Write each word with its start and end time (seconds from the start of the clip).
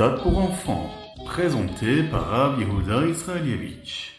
Ritat 0.00 0.22
pour 0.22 0.38
enfants, 0.38 0.90
présenté 1.26 2.04
par 2.04 2.28
Rav 2.28 2.60
Israelievich. 3.10 4.12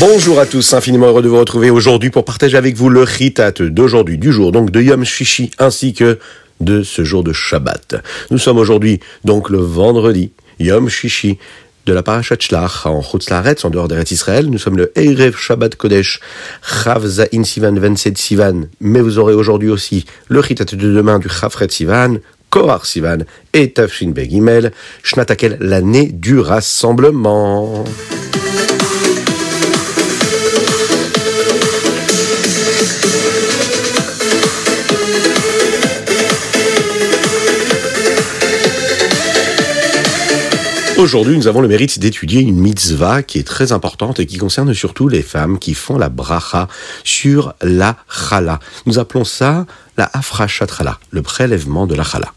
Bonjour 0.00 0.40
à 0.40 0.46
tous, 0.46 0.72
infiniment 0.72 1.08
heureux 1.08 1.20
de 1.20 1.28
vous 1.28 1.38
retrouver 1.38 1.68
aujourd'hui 1.68 2.08
pour 2.08 2.24
partager 2.24 2.56
avec 2.56 2.74
vous 2.74 2.88
le 2.88 3.02
ritat 3.02 3.50
d'aujourd'hui, 3.50 4.16
du 4.16 4.32
jour, 4.32 4.50
donc 4.50 4.70
de 4.70 4.80
Yom 4.80 5.04
Shishi, 5.04 5.50
ainsi 5.58 5.92
que 5.92 6.18
de 6.60 6.82
ce 6.82 7.04
jour 7.04 7.24
de 7.24 7.32
Shabbat. 7.32 7.96
Nous 8.30 8.38
sommes 8.38 8.58
aujourd'hui 8.58 9.00
donc 9.24 9.50
le 9.50 9.58
vendredi, 9.58 10.32
Yom 10.58 10.88
Shishi, 10.88 11.38
de 11.88 11.94
la 11.94 12.02
Parashat 12.02 12.36
Shlach 12.38 12.84
en 12.84 13.00
Chutz 13.02 13.30
Laaretz, 13.30 13.64
en 13.64 13.70
dehors 13.70 13.88
d'Eretz 13.88 14.10
Israël. 14.10 14.50
Nous 14.50 14.58
sommes 14.58 14.76
le 14.76 14.92
Erev 14.94 15.36
Shabbat 15.36 15.74
Kodesh, 15.74 16.20
Chav 16.62 17.06
Zain 17.06 17.44
Sivan 17.44 17.72
27 17.72 18.18
Sivan, 18.18 18.64
mais 18.80 19.00
vous 19.00 19.18
aurez 19.18 19.32
aujourd'hui 19.32 19.70
aussi 19.70 20.04
le 20.28 20.40
ritat 20.40 20.64
de 20.64 20.76
demain 20.76 21.18
du 21.18 21.30
Chafret 21.30 21.68
Sivan, 21.70 22.16
Kohar 22.50 22.84
Sivan 22.84 23.18
et 23.54 23.72
Tafshin 23.72 24.10
Begimel, 24.10 24.72
Shnatakel, 25.02 25.56
l'année 25.60 26.10
du 26.12 26.38
rassemblement. 26.38 27.84
Aujourd'hui, 40.98 41.36
nous 41.36 41.46
avons 41.46 41.60
le 41.60 41.68
mérite 41.68 42.00
d'étudier 42.00 42.40
une 42.40 42.58
mitzvah 42.58 43.22
qui 43.22 43.38
est 43.38 43.46
très 43.46 43.70
importante 43.70 44.18
et 44.18 44.26
qui 44.26 44.36
concerne 44.36 44.74
surtout 44.74 45.06
les 45.06 45.22
femmes 45.22 45.60
qui 45.60 45.74
font 45.74 45.96
la 45.96 46.08
bracha 46.08 46.66
sur 47.04 47.54
la 47.62 47.96
chala. 48.10 48.58
Nous 48.84 48.98
appelons 48.98 49.22
ça 49.22 49.64
la 49.96 50.10
afrachatchala, 50.12 50.98
le 51.12 51.22
prélèvement 51.22 51.86
de 51.86 51.94
la 51.94 52.02
chala. 52.02 52.32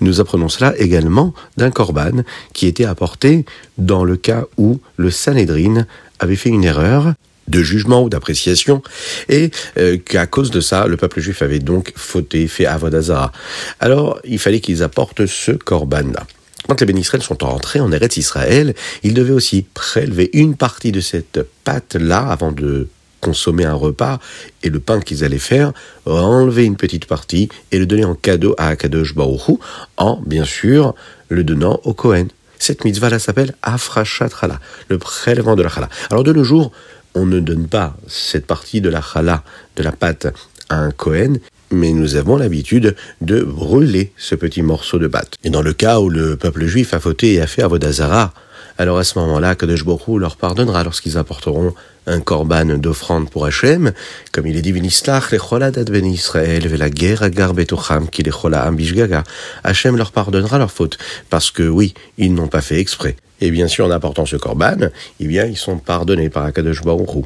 Nous 0.00 0.20
apprenons 0.20 0.48
cela 0.48 0.72
également 0.78 1.34
d'un 1.56 1.72
korban 1.72 2.22
qui 2.52 2.68
était 2.68 2.84
apporté 2.84 3.44
dans 3.76 4.04
le 4.04 4.16
cas 4.16 4.44
où 4.56 4.80
le 4.96 5.10
Sanhedrin 5.10 5.84
avait 6.20 6.36
fait 6.36 6.50
une 6.50 6.62
erreur 6.62 7.14
de 7.48 7.60
jugement 7.60 8.04
ou 8.04 8.08
d'appréciation, 8.08 8.84
et 9.28 9.50
euh, 9.78 9.96
qu'à 9.96 10.28
cause 10.28 10.52
de 10.52 10.60
ça, 10.60 10.86
le 10.86 10.96
peuple 10.96 11.18
juif 11.18 11.42
avait 11.42 11.58
donc 11.58 11.92
fauté, 11.96 12.46
fait 12.46 12.66
avodazara. 12.66 13.32
Alors, 13.80 14.20
il 14.22 14.38
fallait 14.38 14.60
qu'ils 14.60 14.84
apportent 14.84 15.26
ce 15.26 15.50
korban-là. 15.50 16.24
Quand 16.70 16.80
les 16.80 16.86
bénisraëls 16.86 17.24
sont 17.24 17.42
entrés 17.42 17.80
en 17.80 17.90
Eretz 17.90 18.16
Israël, 18.16 18.76
ils 19.02 19.12
devaient 19.12 19.32
aussi 19.32 19.66
prélever 19.74 20.30
une 20.34 20.54
partie 20.54 20.92
de 20.92 21.00
cette 21.00 21.40
pâte-là 21.64 22.20
avant 22.20 22.52
de 22.52 22.86
consommer 23.20 23.64
un 23.64 23.74
repas 23.74 24.20
et 24.62 24.70
le 24.70 24.78
pain 24.78 25.00
qu'ils 25.00 25.24
allaient 25.24 25.38
faire, 25.38 25.72
enlever 26.06 26.64
une 26.64 26.76
petite 26.76 27.06
partie 27.06 27.48
et 27.72 27.80
le 27.80 27.86
donner 27.86 28.04
en 28.04 28.14
cadeau 28.14 28.54
à 28.56 28.68
Akadosh 28.68 29.16
Baruch 29.16 29.58
en, 29.96 30.22
bien 30.24 30.44
sûr, 30.44 30.94
le 31.28 31.42
donnant 31.42 31.80
au 31.82 31.92
Kohen. 31.92 32.28
Cette 32.60 32.84
mitzvah-là 32.84 33.18
s'appelle 33.18 33.56
Afrashat 33.62 34.28
Chala, 34.40 34.60
le 34.86 34.98
prélèvement 34.98 35.56
de 35.56 35.64
la 35.64 35.70
chala. 35.70 35.88
Alors 36.08 36.22
de 36.22 36.32
nos 36.32 36.44
jours, 36.44 36.70
on 37.16 37.26
ne 37.26 37.40
donne 37.40 37.66
pas 37.66 37.96
cette 38.06 38.46
partie 38.46 38.80
de 38.80 38.90
la 38.90 39.02
chala, 39.02 39.42
de 39.74 39.82
la 39.82 39.90
pâte, 39.90 40.28
à 40.68 40.76
un 40.76 40.92
Kohen, 40.92 41.40
mais 41.70 41.92
nous 41.92 42.16
avons 42.16 42.36
l'habitude 42.36 42.96
de 43.20 43.42
brûler 43.42 44.12
ce 44.16 44.34
petit 44.34 44.62
morceau 44.62 44.98
de 44.98 45.06
pâte. 45.06 45.34
Et 45.44 45.50
dans 45.50 45.62
le 45.62 45.72
cas 45.72 46.00
où 46.00 46.08
le 46.08 46.36
peuple 46.36 46.66
juif 46.66 46.94
a 46.94 47.00
fauté 47.00 47.34
et 47.34 47.40
a 47.40 47.46
fait 47.46 47.62
Avodazara, 47.62 48.32
alors 48.78 48.98
à 48.98 49.04
ce 49.04 49.18
moment-là, 49.18 49.54
Kadosh 49.54 49.84
Borou 49.84 50.18
leur 50.18 50.36
pardonnera 50.36 50.82
lorsqu'ils 50.84 51.18
apporteront 51.18 51.74
un 52.06 52.20
korban 52.20 52.64
d'offrande 52.64 53.28
pour 53.28 53.44
Hachem, 53.44 53.92
comme 54.32 54.46
il 54.46 54.56
est 54.56 54.62
dit, 54.62 54.72
Vinislach 54.72 55.30
lecholad 55.32 55.78
ben 55.90 56.06
Israël 56.06 56.66
la 56.78 56.88
guerre 56.88 57.22
agar 57.22 57.52
betocham 57.52 58.08
ki 58.08 58.22
lechola 58.22 58.70
bishgaga. 58.70 59.22
Hachem 59.64 59.96
leur 59.96 60.12
pardonnera 60.12 60.56
leur 60.56 60.70
faute, 60.70 60.96
parce 61.28 61.50
que 61.50 61.62
oui, 61.62 61.92
ils 62.16 62.32
n'ont 62.32 62.48
pas 62.48 62.62
fait 62.62 62.80
exprès. 62.80 63.16
Et 63.42 63.50
bien 63.50 63.68
sûr, 63.68 63.84
en 63.84 63.90
apportant 63.90 64.24
ce 64.24 64.36
korban, 64.36 64.88
eh 65.20 65.26
bien, 65.26 65.44
ils 65.44 65.58
sont 65.58 65.76
pardonnés 65.76 66.30
par 66.30 66.44
Akadosh 66.44 66.82
Baruch 66.82 67.24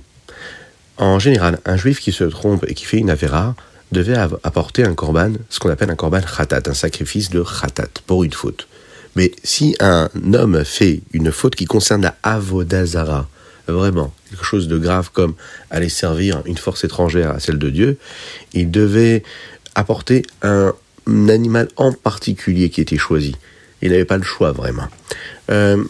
En 0.98 1.18
général, 1.18 1.60
un 1.66 1.76
juif 1.76 2.00
qui 2.00 2.10
se 2.12 2.24
trompe 2.24 2.64
et 2.68 2.74
qui 2.74 2.84
fait 2.84 2.98
une 2.98 3.10
avéra, 3.10 3.54
devait 3.94 4.16
apporter 4.42 4.84
un 4.84 4.94
korban, 4.94 5.32
ce 5.48 5.58
qu'on 5.58 5.70
appelle 5.70 5.90
un 5.90 5.96
korban 5.96 6.20
khatat, 6.20 6.62
un 6.66 6.74
sacrifice 6.74 7.30
de 7.30 7.42
khatat, 7.42 7.88
pour 8.06 8.24
une 8.24 8.32
faute. 8.32 8.68
Mais 9.16 9.30
si 9.42 9.76
un 9.80 10.10
homme 10.34 10.64
fait 10.64 11.00
une 11.12 11.32
faute 11.32 11.54
qui 11.54 11.64
concerne 11.64 12.02
la 12.02 12.16
avodazara, 12.22 13.28
vraiment, 13.66 14.12
quelque 14.28 14.44
chose 14.44 14.68
de 14.68 14.76
grave 14.76 15.10
comme 15.12 15.34
aller 15.70 15.88
servir 15.88 16.42
une 16.44 16.58
force 16.58 16.84
étrangère 16.84 17.30
à 17.30 17.40
celle 17.40 17.58
de 17.58 17.70
Dieu, 17.70 17.96
il 18.52 18.70
devait 18.70 19.22
apporter 19.74 20.22
un, 20.42 20.74
animal 21.06 21.68
en 21.76 21.92
particulier 21.92 22.70
qui 22.70 22.80
était 22.80 22.96
choisi. 22.96 23.36
Il 23.82 23.90
n'avait 23.90 24.04
pas 24.04 24.16
le 24.16 24.22
choix 24.22 24.52
vraiment. 24.52 24.88
Euh, 25.50 25.82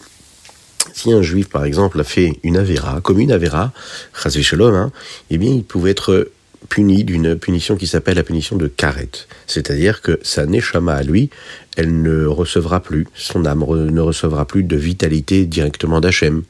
si 0.93 1.11
un 1.11 1.21
juif, 1.21 1.49
par 1.49 1.65
exemple, 1.65 1.99
a 1.99 2.03
fait 2.03 2.39
une 2.43 2.57
avéra, 2.57 2.99
comme 3.01 3.19
une 3.19 3.31
avéra, 3.31 3.71
shalom, 4.13 4.75
hein, 4.75 4.91
eh 5.29 5.37
bien, 5.37 5.51
il 5.51 5.63
pouvait 5.63 5.91
être 5.91 6.29
puni 6.69 7.03
d'une 7.03 7.35
punition 7.35 7.75
qui 7.75 7.87
s'appelle 7.87 8.15
la 8.15 8.23
punition 8.23 8.55
de 8.55 8.67
karet. 8.67 9.09
C'est-à-dire 9.47 10.01
que 10.01 10.19
sa 10.23 10.45
neshama 10.45 10.93
à 10.93 11.03
lui, 11.03 11.29
elle 11.77 12.01
ne 12.01 12.25
recevra 12.25 12.81
plus, 12.81 13.07
son 13.13 13.45
âme 13.45 13.65
ne 13.69 14.01
recevra 14.01 14.45
plus 14.45 14.63
de 14.63 14.75
vitalité 14.75 15.45
directement 15.45 16.01
d'Hachem. 16.01 16.43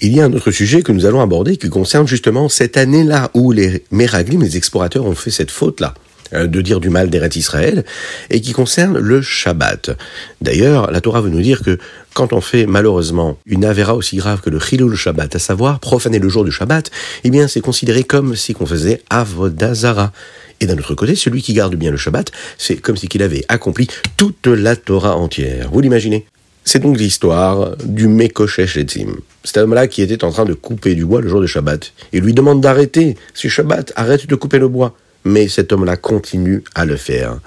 Il 0.00 0.14
y 0.14 0.20
a 0.20 0.24
un 0.24 0.32
autre 0.32 0.50
sujet 0.52 0.82
que 0.82 0.92
nous 0.92 1.06
allons 1.06 1.20
aborder 1.20 1.56
qui 1.56 1.68
concerne 1.68 2.06
justement 2.06 2.48
cette 2.48 2.76
année-là 2.76 3.30
où 3.34 3.50
les 3.50 3.82
Meraglim, 3.90 4.42
les 4.42 4.56
explorateurs, 4.56 5.04
ont 5.06 5.14
fait 5.14 5.30
cette 5.30 5.50
faute-là. 5.50 5.94
Euh, 6.34 6.46
de 6.46 6.60
dire 6.60 6.78
du 6.78 6.90
mal 6.90 7.08
d'Eretz 7.08 7.36
Israël, 7.36 7.86
et 8.28 8.42
qui 8.42 8.52
concerne 8.52 8.98
le 8.98 9.22
Shabbat. 9.22 9.96
D'ailleurs, 10.42 10.90
la 10.90 11.00
Torah 11.00 11.22
veut 11.22 11.30
nous 11.30 11.40
dire 11.40 11.62
que 11.62 11.78
quand 12.18 12.32
on 12.32 12.40
fait 12.40 12.66
malheureusement 12.66 13.38
une 13.46 13.64
avéra 13.64 13.94
aussi 13.94 14.16
grave 14.16 14.40
que 14.40 14.50
le 14.50 14.58
Chilul 14.58 14.96
Shabbat, 14.96 15.36
à 15.36 15.38
savoir 15.38 15.78
profaner 15.78 16.18
le 16.18 16.28
jour 16.28 16.44
du 16.44 16.50
Shabbat, 16.50 16.90
eh 17.22 17.30
bien 17.30 17.46
c'est 17.46 17.60
considéré 17.60 18.02
comme 18.02 18.34
si 18.34 18.54
qu'on 18.54 18.66
faisait 18.66 19.02
Avodazara. 19.08 20.10
Et 20.58 20.66
d'un 20.66 20.76
autre 20.76 20.96
côté, 20.96 21.14
celui 21.14 21.42
qui 21.42 21.54
garde 21.54 21.76
bien 21.76 21.92
le 21.92 21.96
Shabbat, 21.96 22.32
c'est 22.58 22.74
comme 22.78 22.96
si 22.96 23.06
qu'il 23.06 23.22
avait 23.22 23.44
accompli 23.48 23.86
toute 24.16 24.48
la 24.48 24.74
Torah 24.74 25.14
entière. 25.14 25.70
Vous 25.72 25.80
l'imaginez? 25.80 26.26
C'est 26.64 26.80
donc 26.80 26.98
l'histoire 26.98 27.76
du 27.84 28.08
Mekoshesh 28.08 28.78
Etzim. 28.78 29.14
C'est 29.44 29.58
un 29.58 29.62
homme-là 29.62 29.86
qui 29.86 30.02
était 30.02 30.24
en 30.24 30.32
train 30.32 30.44
de 30.44 30.54
couper 30.54 30.96
du 30.96 31.04
bois 31.04 31.20
le 31.20 31.28
jour 31.28 31.40
du 31.40 31.46
Shabbat. 31.46 31.92
Il 32.12 32.22
lui 32.24 32.34
demande 32.34 32.60
d'arrêter. 32.60 33.16
C'est 33.32 33.48
Shabbat, 33.48 33.92
arrête 33.94 34.26
de 34.26 34.34
couper 34.34 34.58
le 34.58 34.66
bois 34.66 34.96
mais 35.24 35.48
cet 35.48 35.72
homme-là 35.72 35.96
continue 35.96 36.62
à 36.74 36.84
le 36.84 36.96
faire. 36.96 37.38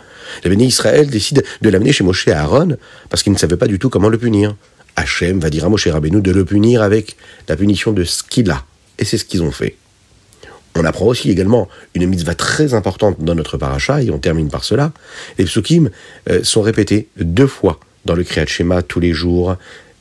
Le 0.44 0.50
béni 0.50 0.66
Israël 0.66 1.10
décide 1.10 1.44
de 1.62 1.70
l'amener 1.70 1.92
chez 1.92 2.04
Moshe 2.04 2.28
et 2.28 2.32
Aaron 2.32 2.78
parce 3.10 3.24
qu'il 3.24 3.34
ne 3.34 3.38
savait 3.38 3.58
pas 3.58 3.68
du 3.68 3.80
tout 3.80 3.90
comment 3.90 4.10
le 4.10 4.18
punir. 4.18 4.56
Hachem 4.96 5.40
va 5.40 5.50
dire 5.50 5.66
à 5.66 5.70
Moshe 5.70 5.88
Rabbeinu 5.88 6.22
de 6.22 6.32
le 6.32 6.46
punir 6.46 6.82
avec 6.82 7.16
la 7.48 7.56
punition 7.56 7.94
de 7.94 8.04
ce 8.04 8.24
qu'il 8.24 8.50
a. 8.52 8.64
Et 9.00 9.06
c'est 9.06 9.18
ce 9.18 9.26
qu'ils 9.26 9.42
ont 9.42 9.52
fait. 9.52 9.76
On 10.76 10.86
apprend 10.86 11.06
aussi 11.06 11.30
également 11.30 11.68
une 11.96 12.08
mitzvah 12.08 12.36
très 12.36 12.74
importante 12.74 13.18
dans 13.20 13.36
notre 13.36 13.58
paracha, 13.58 14.02
et 14.02 14.10
on 14.10 14.20
termine 14.20 14.50
par 14.50 14.64
cela. 14.64 14.94
Les 15.38 15.46
psukim 15.46 15.90
euh, 16.30 16.44
sont 16.44 16.62
répétés 16.62 17.10
deux 17.18 17.48
fois 17.48 17.80
dans 18.06 18.16
le 18.16 18.24
Kriyat 18.24 18.46
Shema 18.46 18.82
tous 18.82 19.00
les 19.00 19.14
jours 19.14 19.58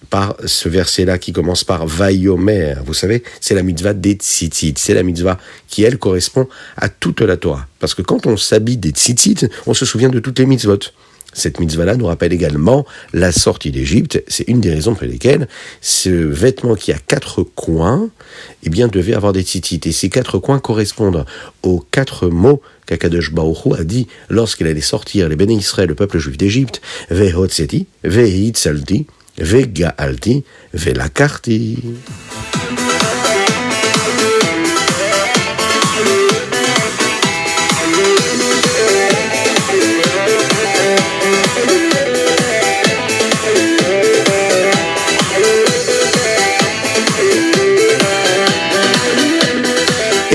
par 0.08 0.36
ce 0.44 0.68
verset-là 0.68 1.18
qui 1.18 1.32
commence 1.32 1.64
par 1.64 1.86
Vayomer. 1.86 2.74
Vous 2.84 2.94
savez, 2.94 3.22
c'est 3.40 3.54
la 3.54 3.62
mitzvah 3.62 3.92
des 3.92 4.12
tzitzit. 4.12 4.74
C'est 4.76 4.94
la 4.94 5.02
mitzvah 5.02 5.38
qui, 5.68 5.82
elle, 5.82 5.98
correspond 5.98 6.48
à 6.76 6.88
toute 6.88 7.20
la 7.20 7.36
Torah. 7.36 7.66
Parce 7.78 7.94
que 7.94 8.02
quand 8.02 8.26
on 8.26 8.36
s'habille 8.36 8.78
des 8.78 8.90
tzitzit, 8.90 9.48
on 9.66 9.74
se 9.74 9.84
souvient 9.84 10.08
de 10.08 10.20
toutes 10.20 10.38
les 10.38 10.46
mitzvot. 10.46 10.78
Cette 11.32 11.60
mitzvah-là 11.60 11.94
nous 11.96 12.06
rappelle 12.06 12.32
également 12.32 12.84
la 13.12 13.30
sortie 13.30 13.70
d'Égypte. 13.70 14.22
C'est 14.26 14.48
une 14.48 14.60
des 14.60 14.70
raisons 14.70 14.94
pour 14.94 15.06
lesquelles 15.06 15.46
ce 15.80 16.10
vêtement 16.10 16.74
qui 16.74 16.92
a 16.92 16.98
quatre 16.98 17.44
coins, 17.44 18.10
eh 18.64 18.70
bien, 18.70 18.88
devait 18.88 19.14
avoir 19.14 19.32
des 19.32 19.42
tzitzit. 19.42 19.80
Et 19.84 19.92
ces 19.92 20.08
quatre 20.08 20.38
coins 20.38 20.58
correspondent 20.58 21.24
aux 21.62 21.84
quatre 21.92 22.28
mots 22.28 22.60
qu'Akadosh 22.86 23.32
Baruch 23.32 23.78
a 23.78 23.84
dit 23.84 24.08
lorsqu'il 24.28 24.66
allait 24.66 24.80
sortir 24.80 25.28
les 25.28 25.36
béné 25.36 25.60
le 25.60 25.94
peuple 25.94 26.18
juif 26.18 26.36
d'Égypte, 26.36 26.80
Vehotzeti, 27.10 27.86
Vehitzalti, 28.02 29.06
וגאלתי 29.40 30.40
ולקחתי. 30.74 31.76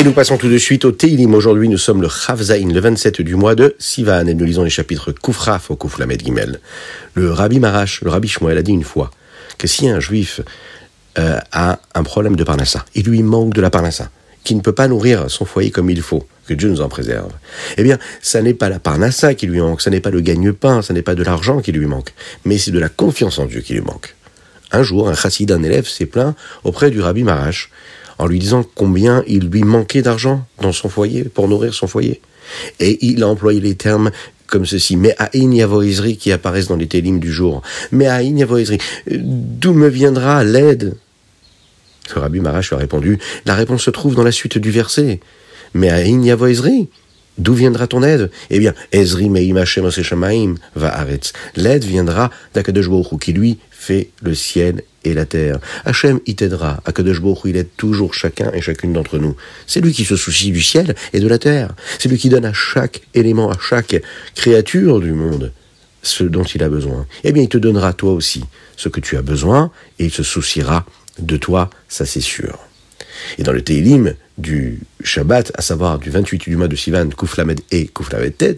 Nous 0.06 0.14
passons 0.14 0.38
tout 0.38 0.50
de 0.50 0.58
suite 0.60 0.86
au 0.86 0.92
Teilim. 0.92 1.34
Aujourd'hui, 1.34 1.68
nous 1.68 1.80
sommes 1.80 2.00
le 2.00 2.10
Chavzaïn, 2.10 2.72
le 2.72 2.80
27 2.80 3.22
du 3.22 3.34
mois 3.34 3.56
de 3.56 3.76
Sivan, 3.80 4.28
et 4.28 4.36
nous 4.36 4.46
lisons 4.46 4.64
les 4.64 4.70
chapitres 4.70 5.12
Koufraf 5.12 5.72
au 5.72 5.76
Kouflamed 5.76 6.24
Gimel. 6.24 6.60
Le 7.16 7.32
Rabbi 7.32 7.60
Marash, 7.60 8.04
le 8.04 8.12
Rabbi 8.12 8.28
Shmuel 8.28 8.60
a 8.60 8.62
dit 8.62 8.72
une 8.72 8.84
fois 8.84 9.10
que 9.58 9.66
si 9.66 9.90
un 9.90 10.00
juif 10.00 10.42
euh, 11.18 11.40
a 11.52 11.80
un 11.96 12.04
problème 12.04 12.36
de 12.36 12.44
parnassa, 12.44 12.86
il 12.94 13.06
lui 13.06 13.24
manque 13.24 13.56
de 13.56 13.62
la 13.62 13.72
parnassa, 13.72 14.12
qui 14.44 14.54
ne 14.54 14.62
peut 14.62 14.74
pas 14.74 14.88
nourrir 14.88 15.32
son 15.32 15.44
foyer 15.44 15.72
comme 15.72 15.90
il 15.90 16.04
faut, 16.04 16.28
que 16.46 16.54
Dieu 16.54 16.70
nous 16.70 16.82
en 16.82 16.88
préserve. 16.88 17.32
Eh 17.78 17.82
bien, 17.82 17.98
ça 18.22 18.44
n'est 18.44 18.54
pas 18.54 18.70
la 18.70 18.78
parnassa 18.78 19.34
qui 19.34 19.48
lui 19.48 19.60
manque, 19.60 19.82
ça 19.82 19.90
n'est 19.90 20.02
pas 20.02 20.12
le 20.12 20.22
gagne-pain, 20.22 20.84
ça 20.84 20.94
n'est 20.94 21.02
pas 21.02 21.16
de 21.16 21.24
l'argent 21.24 21.62
qui 21.62 21.72
lui 21.72 21.88
manque, 21.88 22.14
mais 22.46 22.60
c'est 22.60 22.70
de 22.70 22.80
la 22.80 22.90
confiance 22.90 23.40
en 23.40 23.46
Dieu 23.48 23.62
qui 23.62 23.74
lui 23.74 23.82
manque. 23.82 24.14
Un 24.72 24.84
jour, 24.84 25.10
un 25.10 25.16
chassid, 25.16 25.52
un 25.52 25.64
élève, 25.64 25.88
s'est 25.88 26.06
plaint 26.06 26.36
auprès 26.64 26.92
du 26.92 27.02
Rabbi 27.02 27.24
Marash 27.24 27.72
en 28.18 28.28
lui 28.28 28.40
disant 28.40 28.66
combien 28.76 29.24
il 29.28 29.50
lui 29.50 29.64
manquait 29.64 30.02
d'argent 30.02 30.46
dans 30.62 30.72
son 30.72 30.90
foyer 30.90 31.24
pour 31.24 31.48
nourrir 31.48 31.74
son 31.74 31.88
foyer. 31.88 32.22
Et 32.80 33.06
il 33.06 33.24
a 33.24 33.28
employé 33.28 33.60
les 33.60 33.76
termes 33.76 34.12
comme 34.48 34.66
ceci, 34.66 34.96
mais 34.96 35.16
à 35.18 35.30
qui 35.30 36.32
apparaissent 36.32 36.68
dans 36.68 36.76
les 36.76 36.88
télims 36.88 37.20
du 37.20 37.32
jour. 37.32 37.62
Mais 37.92 38.08
à 38.08 38.22
d'où 38.22 39.74
me 39.74 39.88
viendra 39.88 40.44
l'aide? 40.44 40.96
Le 42.16 42.22
Rabbi 42.22 42.40
Marash 42.40 42.70
lui 42.70 42.76
a 42.76 42.80
répondu, 42.80 43.18
la 43.46 43.56
réponse 43.56 43.84
se 43.84 43.90
trouve 43.90 44.16
dans 44.16 44.24
la 44.24 44.32
suite 44.32 44.60
du 44.60 44.70
verset. 44.70 45.20
Mais 45.74 45.90
à 45.90 46.04
D'où 47.38 47.54
viendra 47.54 47.88
ton 47.88 48.02
aide? 48.02 48.32
Eh 48.50 48.60
bien, 48.60 48.74
Ezri 48.94 49.30
Meimachem 49.30 49.90
Shamaim 49.90 50.56
va 50.76 50.98
arrêter. 50.98 51.32
L'aide 51.58 51.84
viendra 51.84 52.32
d'Akadosh 52.54 52.88
qui 53.20 53.34
lui 53.34 53.58
fait 53.72 54.10
le 54.22 54.34
ciel 54.34 54.84
et 55.06 55.14
la 55.14 55.26
terre. 55.26 55.60
Hachem, 55.86 56.20
il 56.26 56.36
t'aidera. 56.36 56.82
Akadosh 56.86 57.22
il 57.46 57.56
aide 57.56 57.70
toujours 57.78 58.14
chacun 58.14 58.52
et 58.54 58.62
chacune 58.62 58.94
d'entre 58.94 59.18
nous. 59.18 59.36
C'est 59.68 59.82
lui 59.82 59.94
qui 59.94 60.06
se 60.06 60.16
soucie 60.16 60.52
du 60.52 60.62
ciel 60.62 60.96
et 61.14 61.20
de 61.20 61.28
la 61.28 61.38
terre. 61.38 61.70
C'est 62.00 62.10
lui 62.10 62.18
qui 62.18 62.30
donne 62.30 62.46
à 62.46 62.54
chaque 62.54 63.02
élément, 63.14 63.50
à 63.52 63.58
chaque 63.60 64.02
créature 64.36 65.00
du 65.00 65.12
monde 65.12 65.52
ce 66.02 66.24
dont 66.24 66.44
il 66.44 66.64
a 66.64 66.70
besoin. 66.70 67.08
Eh 67.24 67.32
bien, 67.32 67.44
il 67.44 67.50
te 67.50 67.58
donnera 67.58 67.94
toi 67.94 68.14
aussi 68.14 68.44
ce 68.78 68.90
que 68.90 69.00
tu 69.00 69.18
as 69.18 69.22
besoin 69.22 69.72
et 69.98 70.06
il 70.06 70.12
se 70.12 70.24
souciera 70.24 70.86
de 71.20 71.38
toi, 71.38 71.70
ça 71.88 72.06
c'est 72.06 72.22
sûr. 72.22 72.60
Et 73.38 73.44
dans 73.44 73.54
le 73.54 73.62
Teilim 73.62 74.14
du 74.38 74.82
Shabbat, 75.04 75.52
à 75.56 75.62
savoir 75.62 75.98
du 76.00 76.10
28 76.10 76.50
du 76.50 76.56
mois 76.58 76.68
de 76.68 76.76
Sivan, 76.76 77.10
Kouflamed 77.10 77.62
et 77.72 77.88
Kouflamed 77.88 78.38
Tet, 78.38 78.58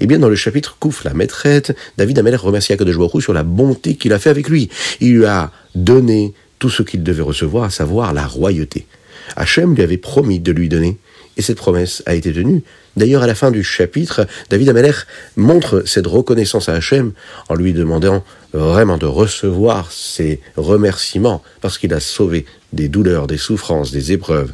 eh 0.00 0.06
bien 0.06 0.18
dans 0.18 0.28
le 0.28 0.36
chapitre 0.36 0.76
Kouflamed 0.80 1.30
Tet, 1.42 1.74
David 1.96 2.18
Ameler 2.18 2.36
remercie 2.36 2.72
Akadosh 2.72 2.98
Baruch 2.98 3.22
sur 3.22 3.32
la 3.32 3.42
bonté 3.42 3.96
qu'il 3.96 4.12
a 4.12 4.18
fait 4.18 4.30
avec 4.30 4.48
lui. 4.48 4.68
Il 5.00 5.18
lui 5.18 5.26
a 5.26 5.52
donné 5.74 6.34
tout 6.58 6.70
ce 6.70 6.82
qu'il 6.82 7.02
devait 7.02 7.22
recevoir, 7.22 7.64
à 7.64 7.70
savoir 7.70 8.14
la 8.14 8.26
royauté. 8.26 8.86
Hachem 9.36 9.74
lui 9.74 9.82
avait 9.82 9.96
promis 9.96 10.40
de 10.40 10.52
lui 10.52 10.68
donner, 10.68 10.98
et 11.36 11.42
cette 11.42 11.58
promesse 11.58 12.02
a 12.06 12.14
été 12.14 12.32
tenue. 12.32 12.62
D'ailleurs, 12.96 13.22
à 13.22 13.26
la 13.26 13.34
fin 13.34 13.50
du 13.50 13.62
chapitre, 13.62 14.26
David 14.48 14.70
Ameler 14.70 14.92
montre 15.36 15.82
cette 15.84 16.06
reconnaissance 16.06 16.68
à 16.68 16.74
Hachem 16.74 17.12
en 17.48 17.54
lui 17.54 17.74
demandant 17.74 18.24
vraiment 18.54 18.96
de 18.96 19.04
recevoir 19.04 19.92
ses 19.92 20.40
remerciements 20.56 21.42
parce 21.60 21.76
qu'il 21.76 21.92
a 21.92 22.00
sauvé 22.00 22.46
des 22.72 22.88
douleurs, 22.88 23.26
des 23.26 23.36
souffrances, 23.36 23.92
des 23.92 24.12
épreuves. 24.12 24.52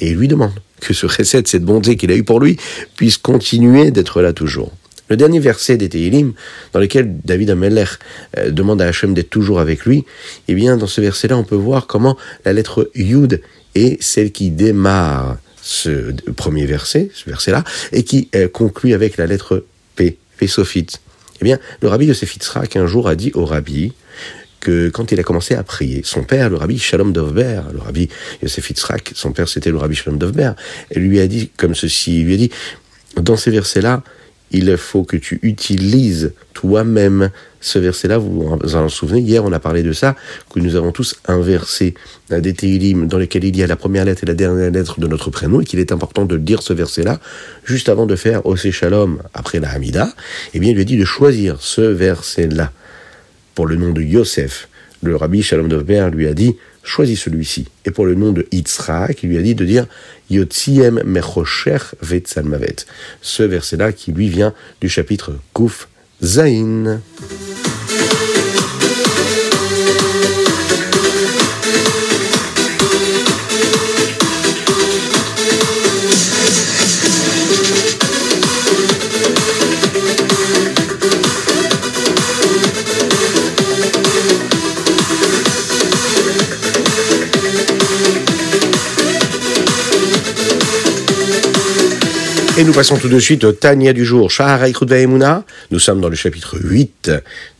Et 0.00 0.12
lui 0.14 0.28
demande 0.28 0.52
que 0.80 0.94
ce 0.94 1.06
recette, 1.06 1.46
cette 1.46 1.64
bonté 1.64 1.96
qu'il 1.96 2.10
a 2.10 2.16
eue 2.16 2.24
pour 2.24 2.40
lui, 2.40 2.56
puisse 2.96 3.18
continuer 3.18 3.90
d'être 3.90 4.22
là 4.22 4.32
toujours. 4.32 4.72
Le 5.10 5.16
dernier 5.16 5.40
verset 5.40 5.76
des 5.76 5.88
Tehillim, 5.88 6.32
dans 6.72 6.78
lequel 6.78 7.16
David 7.24 7.50
Ameler 7.50 7.84
euh, 8.38 8.50
demande 8.50 8.80
à 8.80 8.86
Hachem 8.86 9.12
d'être 9.12 9.28
toujours 9.28 9.60
avec 9.60 9.84
lui, 9.84 10.04
eh 10.48 10.54
bien, 10.54 10.76
dans 10.76 10.86
ce 10.86 11.00
verset-là, 11.00 11.36
on 11.36 11.44
peut 11.44 11.56
voir 11.56 11.86
comment 11.86 12.16
la 12.44 12.52
lettre 12.52 12.90
Yud 12.94 13.42
est 13.74 14.00
celle 14.02 14.30
qui 14.30 14.50
démarre 14.50 15.38
ce 15.62 16.12
premier 16.36 16.64
verset, 16.64 17.10
ce 17.12 17.28
verset-là, 17.28 17.64
et 17.92 18.04
qui 18.04 18.28
euh, 18.34 18.48
conclut 18.48 18.94
avec 18.94 19.16
la 19.16 19.26
lettre 19.26 19.64
P, 19.96 20.16
P. 20.38 20.46
Eh 21.40 21.44
bien, 21.44 21.58
le 21.80 21.88
rabbi 21.88 22.06
Yosef 22.06 22.34
Yitzhak 22.34 22.76
un 22.76 22.86
jour 22.86 23.08
a 23.08 23.14
dit 23.14 23.32
au 23.34 23.44
rabbi 23.44 23.92
que 24.60 24.90
quand 24.90 25.10
il 25.12 25.18
a 25.18 25.22
commencé 25.22 25.54
à 25.54 25.62
prier, 25.62 26.02
son 26.04 26.22
père, 26.22 26.50
le 26.50 26.56
rabbi 26.56 26.78
Shalom 26.78 27.12
Dovber, 27.12 27.62
le 27.72 27.80
rabbi 27.80 28.08
Yosef 28.42 28.70
Yitzhak, 28.70 29.12
son 29.14 29.32
père 29.32 29.48
c'était 29.48 29.70
le 29.70 29.78
rabbi 29.78 29.94
Shalom 29.94 30.18
Dovber, 30.18 30.52
lui 30.94 31.18
a 31.18 31.26
dit 31.26 31.50
comme 31.56 31.74
ceci, 31.74 32.20
il 32.20 32.26
lui 32.26 32.34
a 32.34 32.36
dit, 32.36 32.50
dans 33.16 33.36
ces 33.36 33.50
versets-là, 33.50 34.02
il 34.52 34.76
faut 34.76 35.04
que 35.04 35.16
tu 35.16 35.38
utilises 35.42 36.32
toi-même 36.54 37.30
ce 37.60 37.78
verset-là. 37.78 38.18
Vous 38.18 38.58
vous 38.60 38.74
en 38.74 38.88
souvenez, 38.88 39.20
hier 39.20 39.44
on 39.44 39.52
a 39.52 39.60
parlé 39.60 39.82
de 39.82 39.92
ça, 39.92 40.16
que 40.52 40.58
nous 40.58 40.74
avons 40.74 40.90
tous 40.90 41.14
un 41.26 41.40
verset 41.40 41.94
des 42.30 42.94
dans 42.94 43.18
lequel 43.18 43.44
il 43.44 43.56
y 43.56 43.62
a 43.62 43.68
la 43.68 43.76
première 43.76 44.04
lettre 44.04 44.24
et 44.24 44.26
la 44.26 44.34
dernière 44.34 44.72
lettre 44.72 44.98
de 44.98 45.06
notre 45.06 45.30
prénom, 45.30 45.60
et 45.60 45.64
qu'il 45.64 45.78
est 45.78 45.92
important 45.92 46.24
de 46.24 46.36
dire 46.36 46.62
ce 46.62 46.72
verset-là 46.72 47.20
juste 47.64 47.88
avant 47.88 48.06
de 48.06 48.16
faire 48.16 48.44
Osé 48.44 48.72
Shalom 48.72 49.22
après 49.34 49.60
la 49.60 49.70
Hamida. 49.70 50.12
Eh 50.52 50.58
bien, 50.58 50.70
il 50.70 50.74
lui 50.74 50.82
a 50.82 50.84
dit 50.84 50.96
de 50.96 51.04
choisir 51.04 51.58
ce 51.60 51.82
verset-là 51.82 52.72
pour 53.54 53.66
le 53.66 53.76
nom 53.76 53.90
de 53.92 54.02
Yosef. 54.02 54.68
Le 55.02 55.16
rabbi 55.16 55.42
Shalom 55.42 55.68
Dovber 55.68 56.08
lui 56.12 56.26
a 56.26 56.34
dit 56.34 56.56
choisis 56.82 57.20
celui-ci. 57.20 57.68
Et 57.84 57.90
pour 57.90 58.06
le 58.06 58.14
nom 58.14 58.32
de 58.32 58.46
Yitzhak, 58.52 59.22
il 59.22 59.30
lui 59.30 59.38
a 59.38 59.42
dit 59.42 59.54
de 59.54 59.64
dire 59.64 59.86
Yotziem 60.30 61.02
Mechosher 61.04 61.78
Vetzalmavet. 62.02 62.76
Ce 63.22 63.42
verset-là 63.42 63.92
qui 63.92 64.12
lui 64.12 64.28
vient 64.28 64.54
du 64.80 64.88
chapitre 64.88 65.32
Kouf 65.52 65.88
Zain. 66.22 67.00
Et 92.60 92.64
nous 92.64 92.74
passons 92.74 92.98
tout 92.98 93.08
de 93.08 93.18
suite 93.18 93.44
au 93.44 93.52
Tania 93.52 93.94
du 93.94 94.04
jour. 94.04 94.30
Nous 95.70 95.78
sommes 95.78 96.00
dans 96.02 96.10
le 96.10 96.14
chapitre 96.14 96.58
8. 96.62 97.10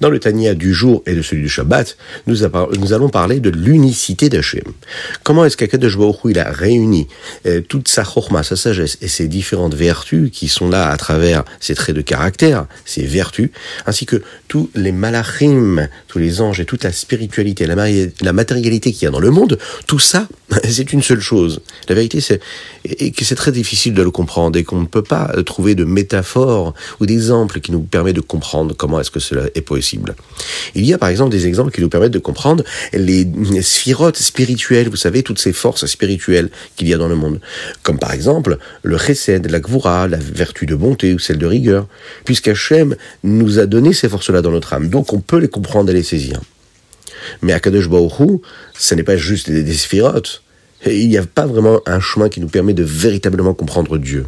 Dans 0.02 0.10
le 0.10 0.18
Tania 0.18 0.52
du 0.52 0.74
jour 0.74 1.02
et 1.06 1.14
de 1.14 1.22
celui 1.22 1.40
du 1.40 1.48
Shabbat, 1.48 1.96
nous, 2.26 2.44
allons 2.44 3.08
parler 3.08 3.40
de 3.40 3.48
l'unicité 3.48 4.28
d'Hachem. 4.28 4.64
Comment 5.22 5.46
est-ce 5.46 5.56
qu'Akadosh 5.56 5.96
il 6.26 6.38
a 6.38 6.52
réuni 6.52 7.08
euh, 7.46 7.62
toute 7.62 7.88
sa 7.88 8.04
chorma, 8.04 8.42
sa 8.42 8.56
sagesse 8.56 8.98
et 9.00 9.08
ses 9.08 9.26
différentes 9.26 9.74
vertus 9.74 10.30
qui 10.30 10.48
sont 10.48 10.68
là 10.68 10.90
à 10.90 10.98
travers 10.98 11.44
ses 11.60 11.74
traits 11.74 11.96
de 11.96 12.02
caractère, 12.02 12.66
ses 12.84 13.04
vertus, 13.04 13.48
ainsi 13.86 14.04
que 14.04 14.22
tous 14.48 14.68
les 14.74 14.92
malachim, 14.92 15.88
tous 16.08 16.18
les 16.18 16.42
anges 16.42 16.60
et 16.60 16.66
toute 16.66 16.84
la 16.84 16.92
spiritualité, 16.92 17.66
la, 17.66 18.32
matérialité 18.34 18.92
qu'il 18.92 19.04
y 19.04 19.06
a 19.06 19.10
dans 19.10 19.18
le 19.18 19.30
monde, 19.30 19.58
tout 19.86 19.98
ça, 19.98 20.28
c'est 20.68 20.92
une 20.92 21.02
seule 21.02 21.20
chose. 21.20 21.62
La 21.88 21.94
vérité, 21.94 22.20
c'est 22.20 22.40
que 22.84 23.24
c'est 23.24 23.34
très 23.34 23.52
difficile 23.52 23.94
de 23.94 24.02
le 24.02 24.10
comprendre 24.10 24.58
et 24.58 24.64
qu'on 24.64 24.89
peut 24.90 25.02
pas 25.02 25.32
trouver 25.46 25.74
de 25.74 25.84
métaphores 25.84 26.74
ou 27.00 27.06
d'exemples 27.06 27.60
qui 27.60 27.72
nous 27.72 27.80
permettent 27.80 28.16
de 28.16 28.20
comprendre 28.20 28.74
comment 28.76 29.00
est-ce 29.00 29.10
que 29.10 29.20
cela 29.20 29.44
est 29.54 29.62
possible. 29.62 30.14
Il 30.74 30.84
y 30.84 30.92
a 30.92 30.98
par 30.98 31.08
exemple 31.08 31.30
des 31.30 31.46
exemples 31.46 31.70
qui 31.70 31.80
nous 31.80 31.88
permettent 31.88 32.12
de 32.12 32.18
comprendre 32.18 32.64
les 32.92 33.26
sphirotes 33.62 34.18
spirituelles, 34.18 34.88
vous 34.88 34.96
savez, 34.96 35.22
toutes 35.22 35.38
ces 35.38 35.52
forces 35.52 35.86
spirituelles 35.86 36.50
qu'il 36.76 36.88
y 36.88 36.94
a 36.94 36.98
dans 36.98 37.08
le 37.08 37.16
monde. 37.16 37.40
Comme 37.82 37.98
par 37.98 38.12
exemple 38.12 38.58
le 38.82 38.98
chesed, 38.98 39.50
la 39.50 39.60
gvura, 39.60 40.08
la 40.08 40.18
vertu 40.18 40.66
de 40.66 40.74
bonté 40.74 41.14
ou 41.14 41.18
celle 41.18 41.38
de 41.38 41.46
rigueur. 41.46 41.86
Puisqu'Hachem 42.24 42.96
nous 43.22 43.58
a 43.58 43.66
donné 43.66 43.92
ces 43.92 44.08
forces-là 44.08 44.42
dans 44.42 44.50
notre 44.50 44.74
âme. 44.74 44.88
Donc 44.88 45.12
on 45.12 45.20
peut 45.20 45.38
les 45.38 45.48
comprendre 45.48 45.90
et 45.90 45.94
les 45.94 46.02
saisir. 46.02 46.40
Mais 47.42 47.52
à 47.52 47.60
Kadosh 47.60 47.88
Baruch 47.88 48.40
ce 48.78 48.94
n'est 48.94 49.02
pas 49.02 49.16
juste 49.16 49.50
des 49.50 49.74
sphirotes. 49.74 50.42
Il 50.86 51.08
n'y 51.08 51.18
a 51.18 51.26
pas 51.26 51.46
vraiment 51.46 51.80
un 51.86 52.00
chemin 52.00 52.28
qui 52.28 52.40
nous 52.40 52.48
permet 52.48 52.72
de 52.72 52.82
véritablement 52.82 53.54
comprendre 53.54 53.98
Dieu. 53.98 54.26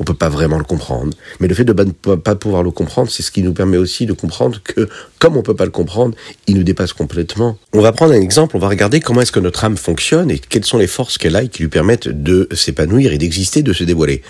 On 0.00 0.04
peut 0.04 0.14
pas 0.14 0.28
vraiment 0.28 0.58
le 0.58 0.64
comprendre. 0.64 1.12
Mais 1.40 1.48
le 1.48 1.54
fait 1.54 1.64
de 1.64 1.72
ne 1.72 2.14
pas 2.16 2.34
pouvoir 2.34 2.62
le 2.62 2.70
comprendre, 2.70 3.10
c'est 3.10 3.22
ce 3.22 3.30
qui 3.30 3.42
nous 3.42 3.52
permet 3.52 3.76
aussi 3.76 4.06
de 4.06 4.12
comprendre 4.12 4.60
que, 4.62 4.88
comme 5.18 5.36
on 5.36 5.42
peut 5.42 5.56
pas 5.56 5.64
le 5.64 5.70
comprendre, 5.70 6.14
il 6.46 6.56
nous 6.56 6.62
dépasse 6.62 6.92
complètement. 6.92 7.58
On 7.72 7.80
va 7.80 7.92
prendre 7.92 8.12
un 8.12 8.20
exemple, 8.20 8.56
on 8.56 8.60
va 8.60 8.68
regarder 8.68 9.00
comment 9.00 9.20
est-ce 9.20 9.32
que 9.32 9.40
notre 9.40 9.64
âme 9.64 9.76
fonctionne 9.76 10.30
et 10.30 10.38
quelles 10.38 10.64
sont 10.64 10.78
les 10.78 10.86
forces 10.86 11.18
qu'elle 11.18 11.36
a 11.36 11.42
et 11.42 11.48
qui 11.48 11.62
lui 11.62 11.68
permettent 11.68 12.08
de 12.08 12.48
s'épanouir 12.52 13.12
et 13.12 13.18
d'exister, 13.18 13.62
de 13.62 13.72
se 13.72 13.84
dévoiler. 13.84 14.22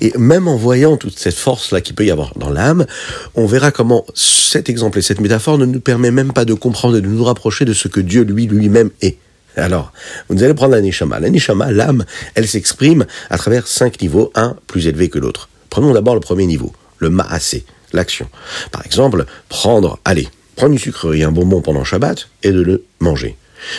Et 0.00 0.12
même 0.18 0.48
en 0.48 0.56
voyant 0.56 0.96
toute 0.96 1.18
cette 1.18 1.34
force-là 1.34 1.80
qu'il 1.80 1.94
peut 1.94 2.04
y 2.04 2.10
avoir 2.10 2.32
dans 2.36 2.50
l'âme, 2.50 2.86
on 3.34 3.46
verra 3.46 3.70
comment 3.70 4.04
cet 4.14 4.68
exemple 4.68 4.98
et 4.98 5.02
cette 5.02 5.20
métaphore 5.20 5.58
ne 5.58 5.66
nous 5.66 5.80
permet 5.80 6.10
même 6.10 6.32
pas 6.32 6.44
de 6.44 6.54
comprendre 6.54 6.96
et 6.96 7.00
de 7.00 7.08
nous 7.08 7.24
rapprocher 7.24 7.64
de 7.64 7.72
ce 7.72 7.88
que 7.88 8.00
Dieu 8.00 8.22
lui 8.22 8.46
lui-même 8.46 8.90
est. 9.00 9.18
Alors, 9.56 9.92
vous 10.28 10.42
allez 10.42 10.54
prendre 10.54 10.74
la 10.74 10.80
neshama. 10.80 11.20
La 11.20 11.30
neshama, 11.30 11.70
l'âme, 11.70 12.04
elle 12.34 12.48
s'exprime 12.48 13.06
à 13.30 13.38
travers 13.38 13.66
cinq 13.66 14.00
niveaux, 14.00 14.32
un 14.34 14.56
plus 14.66 14.86
élevé 14.86 15.08
que 15.08 15.18
l'autre. 15.18 15.48
Prenons 15.70 15.92
d'abord 15.92 16.14
le 16.14 16.20
premier 16.20 16.46
niveau, 16.46 16.72
le 16.98 17.10
ma'asé, 17.10 17.64
l'action. 17.92 18.28
Par 18.72 18.84
exemple, 18.84 19.26
prendre, 19.48 19.98
allez, 20.04 20.28
prendre 20.56 20.72
du 20.72 20.78
sucre 20.78 21.14
et 21.14 21.24
un 21.24 21.32
bonbon 21.32 21.60
pendant 21.60 21.84
Shabbat 21.84 22.28
et 22.42 22.52
de 22.52 22.60
le 22.60 22.84
manger. 23.00 23.36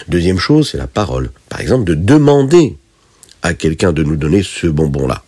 Deuxième 0.08 0.40
chose, 0.40 0.70
c'est 0.72 0.78
la 0.78 0.88
parole. 0.88 1.32
Par 1.50 1.62
exemple, 1.62 1.86
de 1.86 1.96
demander 1.96 2.78
à 3.42 3.54
quelqu'un 3.54 3.94
de 3.94 4.04
nous 4.04 4.16
donner 4.16 4.44
ce 4.44 4.68
bonbon-là. 4.68 5.24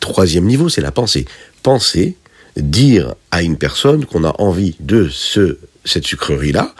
Troisième 0.00 0.44
niveau, 0.44 0.68
c'est 0.68 0.80
la 0.80 0.92
pensée. 0.92 1.24
Penser, 1.62 2.16
dire 2.56 3.14
à 3.30 3.42
une 3.42 3.56
personne 3.56 4.04
qu'on 4.04 4.24
a 4.24 4.34
envie 4.38 4.76
de 4.80 5.08
ce, 5.08 5.58
cette 5.84 6.06
sucrerie-là, 6.06 6.74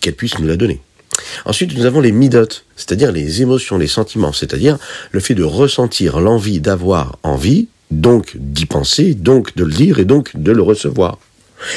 qu'elle 0.00 0.14
puisse 0.14 0.38
nous 0.38 0.46
la 0.46 0.56
donner. 0.56 0.80
Ensuite, 1.44 1.76
nous 1.76 1.86
avons 1.86 2.00
les 2.00 2.12
midotes, 2.12 2.64
c'est-à-dire 2.76 3.12
les 3.12 3.42
émotions, 3.42 3.78
les 3.78 3.86
sentiments, 3.86 4.32
c'est-à-dire 4.32 4.78
le 5.12 5.20
fait 5.20 5.34
de 5.34 5.44
ressentir 5.44 6.20
l'envie 6.20 6.60
d'avoir 6.60 7.18
envie, 7.22 7.68
donc 7.90 8.32
d'y 8.36 8.66
penser, 8.66 9.14
donc 9.14 9.56
de 9.56 9.64
le 9.64 9.72
dire 9.72 9.98
et 9.98 10.04
donc 10.04 10.30
de 10.34 10.52
le 10.52 10.62
recevoir. 10.62 11.18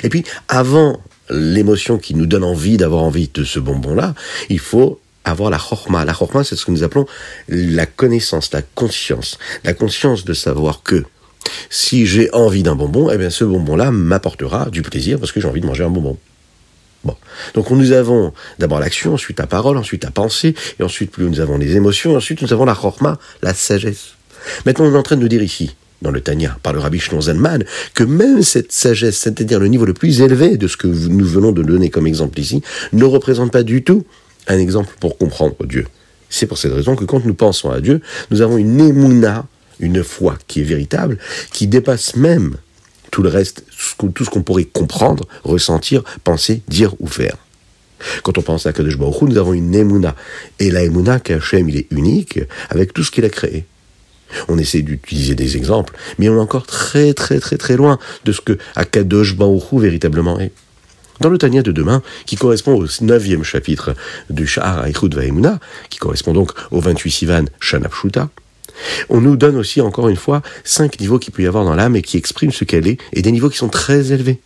Et 0.04 0.10
puis, 0.10 0.24
avant 0.48 1.00
l'émotion 1.30 1.98
qui 1.98 2.14
nous 2.14 2.26
donne 2.26 2.44
envie 2.44 2.78
d'avoir 2.78 3.04
envie 3.04 3.30
de 3.34 3.44
ce 3.44 3.60
bonbon-là, 3.60 4.14
il 4.50 4.60
faut 4.60 5.00
avoir 5.24 5.50
la 5.50 5.58
chorma. 5.58 6.06
La 6.06 6.14
chorma, 6.14 6.44
c'est 6.44 6.56
ce 6.56 6.66
que 6.66 6.72
nous 6.72 6.84
appelons 6.84 7.06
la 7.48 7.86
connaissance, 7.86 8.52
la 8.54 8.62
conscience. 8.62 9.38
La 9.64 9.74
conscience 9.74 10.26
de 10.26 10.34
savoir 10.34 10.84
que 10.84 11.04
si 11.70 12.06
j'ai 12.06 12.32
envie 12.34 12.64
d'un 12.64 12.76
bonbon, 12.76 13.10
eh 13.12 13.18
bien 13.18 13.30
ce 13.30 13.44
bonbon-là 13.44 13.92
m'apportera 13.92 14.70
du 14.70 14.82
plaisir 14.82 15.20
parce 15.20 15.32
que 15.32 15.40
j'ai 15.40 15.48
envie 15.48 15.62
de 15.62 15.66
manger 15.66 15.84
un 15.84 15.90
bonbon. 15.90 16.18
Bon. 17.04 17.16
Donc 17.56 17.70
nous 17.72 17.92
avons 17.92 18.34
d'abord 18.60 18.80
l'action, 18.80 19.14
ensuite 19.14 19.40
la 19.40 19.48
parole, 19.48 19.78
ensuite 19.78 20.04
la 20.04 20.12
pensée, 20.12 20.54
et 20.80 20.84
ensuite 20.84 21.12
plus 21.12 21.26
nous 21.26 21.40
avons 21.40 21.58
les 21.58 21.76
émotions, 21.76 22.12
et 22.14 22.16
ensuite 22.16 22.42
nous 22.42 22.54
avons 22.54 22.66
la 22.66 22.76
chorma, 22.76 23.18
la 23.42 23.54
sagesse. 23.54 24.14
Maintenant 24.66 24.86
on 24.86 24.94
est 24.94 24.98
en 24.98 25.04
train 25.04 25.16
de 25.16 25.22
nous 25.22 25.28
dire 25.28 25.42
ici, 25.42 25.76
dans 26.02 26.12
le 26.12 26.22
Tanya, 26.22 26.58
par 26.64 26.74
le 26.74 26.80
rabbi 26.80 27.00
Zalman, 27.00 27.64
que 27.94 28.04
même 28.04 28.42
cette 28.44 28.72
sagesse, 28.72 29.18
c'est-à-dire 29.18 29.60
le 29.60 29.68
niveau 29.68 29.86
le 29.86 29.94
plus 29.94 30.22
élevé 30.22 30.58
de 30.58 30.68
ce 30.68 30.78
que 30.78 30.88
nous 30.88 31.26
venons 31.26 31.52
de 31.52 31.64
donner 31.64 31.90
comme 31.90 32.08
exemple 32.08 32.40
ici, 32.40 32.62
ne 32.94 33.04
représente 33.04 33.52
pas 33.52 33.64
du 33.64 33.84
tout 33.84 34.06
un 34.48 34.58
exemple 34.58 34.96
pour 35.00 35.18
comprendre 35.18 35.56
Dieu. 35.66 35.88
C'est 36.30 36.48
pour 36.48 36.58
cette 36.58 36.74
raison 36.74 36.96
que 36.96 37.06
quand 37.06 37.26
nous 37.26 37.34
pensons 37.34 37.72
à 37.72 37.82
Dieu, 37.82 38.02
nous 38.30 38.42
avons 38.42 38.58
une 38.58 38.80
émouna, 38.80 39.46
une 39.80 40.04
foi 40.04 40.38
qui 40.48 40.62
est 40.62 40.64
véritable, 40.64 41.18
qui 41.52 41.68
dépasse 41.68 42.16
même 42.16 42.56
tout 43.12 43.22
le 43.22 43.30
reste, 43.30 43.64
tout 43.98 44.26
ce 44.26 44.30
qu'on 44.30 44.42
pourrait 44.42 44.66
comprendre, 44.66 45.28
ressentir, 45.44 46.04
penser, 46.24 46.62
dire 46.68 46.96
ou 47.00 47.08
faire. 47.08 47.38
Quand 48.24 48.38
on 48.38 48.42
pense 48.42 48.66
à 48.66 48.74
Kadosh 48.74 48.98
Baruch 48.98 49.22
nous 49.22 49.38
avons 49.38 49.54
une 49.54 49.76
émouna. 49.76 50.16
Et 50.60 50.72
la 50.72 50.84
émouna 50.84 51.20
qu'Hachem, 51.20 51.70
il 51.70 51.78
est 51.78 51.88
unique 51.92 52.40
avec 52.70 52.94
tout 52.94 53.04
ce 53.04 53.12
qu'il 53.12 53.26
a 53.26 53.30
créé. 53.30 53.66
On 54.48 54.58
essaie 54.58 54.82
d'utiliser 54.82 55.36
des 55.36 55.58
exemples, 55.58 55.94
mais 56.18 56.30
on 56.30 56.38
est 56.38 56.40
encore 56.40 56.66
très 56.66 57.14
très 57.14 57.40
très 57.40 57.58
très 57.58 57.76
loin 57.76 58.00
de 58.24 58.32
ce 58.32 58.40
que 58.42 58.58
Akadosh 58.76 59.36
véritablement 59.74 60.40
est. 60.40 60.52
Dans 61.20 61.30
le 61.30 61.38
Tania 61.38 61.62
de 61.62 61.72
demain, 61.72 62.02
qui 62.26 62.36
correspond 62.36 62.74
au 62.74 62.88
neuvième 63.02 63.44
chapitre 63.44 63.94
du 64.30 64.48
Sha'ar 64.48 64.88
Aichud 64.88 65.14
Vaimuna, 65.14 65.60
qui 65.90 66.00
correspond 66.00 66.34
donc 66.34 66.52
au 66.72 66.80
28 66.80 67.12
Sivan 67.12 67.46
Shanapshuta, 67.60 68.30
on 69.10 69.22
nous 69.22 69.36
donne 69.36 69.58
aussi, 69.58 69.82
encore 69.82 70.10
une 70.10 70.16
fois, 70.16 70.42
cinq 70.64 71.00
niveaux 71.00 71.20
qu'il 71.20 71.34
peut 71.34 71.44
y 71.44 71.48
avoir 71.48 71.66
dans 71.66 71.76
l'âme 71.76 71.96
et 71.96 72.02
qui 72.02 72.18
expriment 72.18 72.52
ce 72.52 72.64
qu'elle 72.64 72.88
est, 72.88 73.00
et 73.14 73.22
des 73.22 73.32
niveaux 73.32 73.50
qui 73.50 73.58
sont 73.58 73.70
très 73.70 74.12
élevés. 74.12 74.40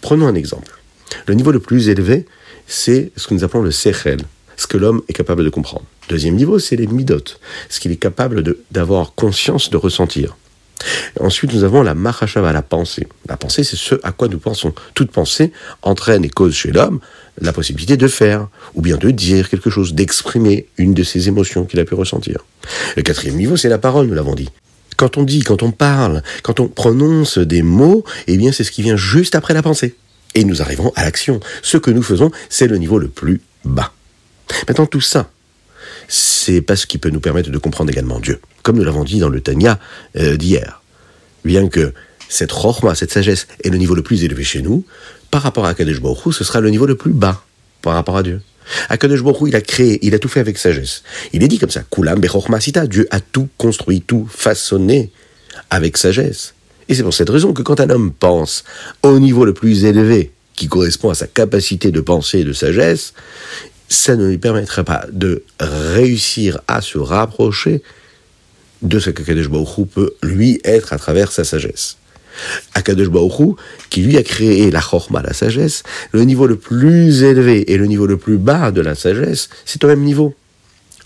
Prenons 0.00 0.26
un 0.26 0.34
exemple. 0.34 0.78
Le 1.26 1.34
niveau 1.34 1.52
le 1.52 1.60
plus 1.60 1.88
élevé, 1.88 2.26
c'est 2.66 3.12
ce 3.16 3.26
que 3.26 3.34
nous 3.34 3.44
appelons 3.44 3.62
le 3.62 3.70
sechel, 3.70 4.20
ce 4.56 4.66
que 4.66 4.76
l'homme 4.76 5.02
est 5.08 5.12
capable 5.12 5.44
de 5.44 5.50
comprendre. 5.50 5.84
Deuxième 6.08 6.36
niveau, 6.36 6.58
c'est 6.58 6.76
les 6.76 6.86
midot, 6.86 7.24
ce 7.68 7.80
qu'il 7.80 7.92
est 7.92 7.96
capable 7.96 8.42
d'avoir 8.70 9.14
conscience 9.14 9.70
de 9.70 9.76
ressentir. 9.76 10.36
Ensuite, 11.20 11.52
nous 11.52 11.64
avons 11.64 11.82
la 11.82 11.94
machashava, 11.94 12.52
la 12.52 12.62
pensée. 12.62 13.08
La 13.28 13.36
pensée, 13.36 13.64
c'est 13.64 13.76
ce 13.76 13.96
à 14.02 14.12
quoi 14.12 14.28
nous 14.28 14.38
pensons. 14.38 14.72
Toute 14.94 15.10
pensée 15.10 15.52
entraîne 15.82 16.24
et 16.24 16.30
cause 16.30 16.54
chez 16.54 16.70
l'homme 16.70 17.00
la 17.40 17.52
possibilité 17.52 17.96
de 17.96 18.08
faire, 18.08 18.48
ou 18.74 18.82
bien 18.82 18.96
de 18.96 19.10
dire 19.10 19.48
quelque 19.48 19.70
chose, 19.70 19.94
d'exprimer 19.94 20.66
une 20.76 20.94
de 20.94 21.02
ses 21.02 21.28
émotions 21.28 21.64
qu'il 21.64 21.80
a 21.80 21.84
pu 21.84 21.94
ressentir. 21.94 22.44
Le 22.96 23.02
quatrième 23.02 23.36
niveau, 23.36 23.56
c'est 23.56 23.68
la 23.68 23.78
parole, 23.78 24.06
nous 24.06 24.14
l'avons 24.14 24.34
dit. 24.34 24.48
Quand 24.96 25.16
on 25.16 25.22
dit, 25.22 25.44
quand 25.44 25.62
on 25.62 25.70
parle, 25.70 26.22
quand 26.42 26.60
on 26.60 26.66
prononce 26.66 27.38
des 27.38 27.62
mots, 27.62 28.04
eh 28.26 28.36
bien, 28.36 28.50
c'est 28.50 28.64
ce 28.64 28.72
qui 28.72 28.82
vient 28.82 28.96
juste 28.96 29.34
après 29.34 29.54
la 29.54 29.62
pensée. 29.62 29.94
Et 30.34 30.44
nous 30.44 30.60
arrivons 30.60 30.92
à 30.96 31.04
l'action. 31.04 31.40
Ce 31.62 31.78
que 31.78 31.90
nous 31.90 32.02
faisons, 32.02 32.30
c'est 32.48 32.66
le 32.66 32.78
niveau 32.78 32.98
le 32.98 33.08
plus 33.08 33.40
bas. 33.64 33.92
Maintenant, 34.66 34.86
tout 34.86 35.00
ça, 35.00 35.30
c'est 36.08 36.62
pas 36.62 36.76
ce 36.76 36.86
qui 36.86 36.98
peut 36.98 37.10
nous 37.10 37.20
permettre 37.20 37.50
de 37.50 37.58
comprendre 37.58 37.90
également 37.90 38.18
Dieu. 38.18 38.40
Comme 38.62 38.76
nous 38.76 38.84
l'avons 38.84 39.04
dit 39.04 39.18
dans 39.18 39.28
le 39.28 39.40
Tanya 39.40 39.78
euh, 40.16 40.36
d'hier. 40.36 40.82
Bien 41.44 41.68
que 41.68 41.92
cette 42.28 42.52
rochma, 42.52 42.94
cette 42.94 43.12
sagesse, 43.12 43.46
est 43.62 43.70
le 43.70 43.78
niveau 43.78 43.94
le 43.94 44.02
plus 44.02 44.24
élevé 44.24 44.44
chez 44.44 44.62
nous, 44.62 44.84
par 45.30 45.42
rapport 45.42 45.66
à 45.66 45.74
Kadesh 45.74 46.00
Baruch 46.00 46.34
ce 46.34 46.44
sera 46.44 46.60
le 46.60 46.70
niveau 46.70 46.86
le 46.86 46.96
plus 46.96 47.12
bas 47.12 47.42
par 47.82 47.94
rapport 47.94 48.16
à 48.16 48.22
Dieu. 48.22 48.40
Akadosh 48.88 49.22
Baruch 49.22 49.48
il 49.48 49.56
a 49.56 49.60
créé, 49.60 49.98
il 50.02 50.14
a 50.14 50.18
tout 50.18 50.28
fait 50.28 50.40
avec 50.40 50.58
sagesse. 50.58 51.02
Il 51.32 51.42
est 51.42 51.48
dit 51.48 51.58
comme 51.58 51.70
ça, 51.70 51.82
Kulam 51.90 52.20
Sita, 52.60 52.86
Dieu 52.86 53.06
a 53.10 53.20
tout 53.20 53.48
construit, 53.56 54.02
tout 54.02 54.28
façonné 54.30 55.10
avec 55.70 55.96
sagesse. 55.96 56.54
Et 56.88 56.94
c'est 56.94 57.02
pour 57.02 57.14
cette 57.14 57.30
raison 57.30 57.52
que 57.52 57.62
quand 57.62 57.80
un 57.80 57.90
homme 57.90 58.12
pense 58.12 58.64
au 59.02 59.18
niveau 59.18 59.44
le 59.44 59.54
plus 59.54 59.84
élevé, 59.84 60.32
qui 60.54 60.68
correspond 60.68 61.10
à 61.10 61.14
sa 61.14 61.26
capacité 61.26 61.92
de 61.92 62.00
pensée 62.00 62.40
et 62.40 62.44
de 62.44 62.52
sagesse, 62.52 63.12
ça 63.88 64.16
ne 64.16 64.26
lui 64.26 64.38
permettrait 64.38 64.84
pas 64.84 65.06
de 65.12 65.44
réussir 65.60 66.60
à 66.66 66.80
se 66.80 66.98
rapprocher 66.98 67.82
de 68.82 68.98
ce 68.98 69.10
qu'Akadosh 69.10 69.48
Baruch 69.48 69.88
peut 69.94 70.14
lui 70.22 70.60
être 70.64 70.92
à 70.92 70.98
travers 70.98 71.32
sa 71.32 71.44
sagesse. 71.44 71.97
Akadosh 72.74 73.08
Baruch 73.08 73.56
qui 73.90 74.02
lui 74.02 74.16
a 74.16 74.22
créé 74.22 74.70
la 74.70 74.80
chorma, 74.80 75.22
la 75.22 75.32
sagesse, 75.32 75.82
le 76.12 76.24
niveau 76.24 76.46
le 76.46 76.56
plus 76.56 77.22
élevé 77.22 77.72
et 77.72 77.76
le 77.76 77.86
niveau 77.86 78.06
le 78.06 78.16
plus 78.16 78.38
bas 78.38 78.70
de 78.70 78.80
la 78.80 78.94
sagesse, 78.94 79.48
c'est 79.64 79.82
au 79.84 79.88
même 79.88 80.02
niveau. 80.02 80.34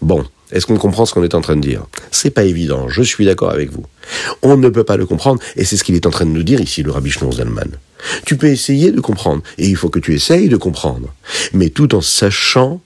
Bon, 0.00 0.24
est-ce 0.52 0.66
qu'on 0.66 0.76
comprend 0.76 1.06
ce 1.06 1.14
qu'on 1.14 1.22
est 1.22 1.34
en 1.34 1.40
train 1.40 1.56
de 1.56 1.60
dire? 1.62 1.86
C'est 2.10 2.30
pas 2.30 2.44
évident, 2.44 2.88
je 2.88 3.02
suis 3.02 3.24
d'accord 3.24 3.50
avec 3.50 3.70
vous. 3.70 3.86
On 4.42 4.56
ne 4.56 4.68
peut 4.68 4.84
pas 4.84 4.96
le 4.96 5.06
comprendre, 5.06 5.40
et 5.56 5.64
c'est 5.64 5.76
ce 5.76 5.84
qu'il 5.84 5.94
est 5.94 6.06
en 6.06 6.10
train 6.10 6.26
de 6.26 6.30
nous 6.30 6.42
dire 6.42 6.60
ici, 6.60 6.82
le 6.82 6.90
Rabbi 6.90 7.10
Zalman. 7.10 7.70
Tu 8.26 8.36
peux 8.36 8.48
essayer 8.48 8.90
de 8.92 9.00
comprendre, 9.00 9.42
et 9.58 9.66
il 9.66 9.76
faut 9.76 9.88
que 9.88 9.98
tu 9.98 10.14
essayes 10.14 10.48
de 10.48 10.56
comprendre, 10.56 11.14
mais 11.54 11.70
tout 11.70 11.94
en 11.94 12.00
sachant 12.00 12.82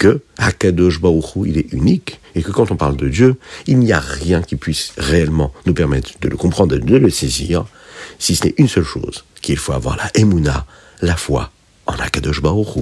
que 0.00 0.22
Akadosh 0.38 0.98
Baruch 0.98 1.36
il 1.44 1.58
est 1.58 1.72
unique, 1.72 2.20
et 2.34 2.42
que 2.42 2.50
quand 2.50 2.70
on 2.70 2.76
parle 2.76 2.96
de 2.96 3.06
Dieu, 3.06 3.36
il 3.66 3.78
n'y 3.78 3.92
a 3.92 4.00
rien 4.00 4.40
qui 4.40 4.56
puisse 4.56 4.94
réellement 4.96 5.52
nous 5.66 5.74
permettre 5.74 6.12
de 6.22 6.28
le 6.28 6.38
comprendre 6.38 6.74
de 6.74 6.96
le 6.96 7.10
saisir, 7.10 7.66
si 8.18 8.34
ce 8.34 8.46
n'est 8.46 8.54
une 8.56 8.66
seule 8.66 8.84
chose, 8.84 9.24
qu'il 9.42 9.58
faut 9.58 9.74
avoir 9.74 9.98
la 9.98 10.10
Emouna, 10.14 10.64
la 11.02 11.16
foi 11.16 11.50
en 11.86 11.92
Akadosh 11.92 12.40
Baruch 12.40 12.78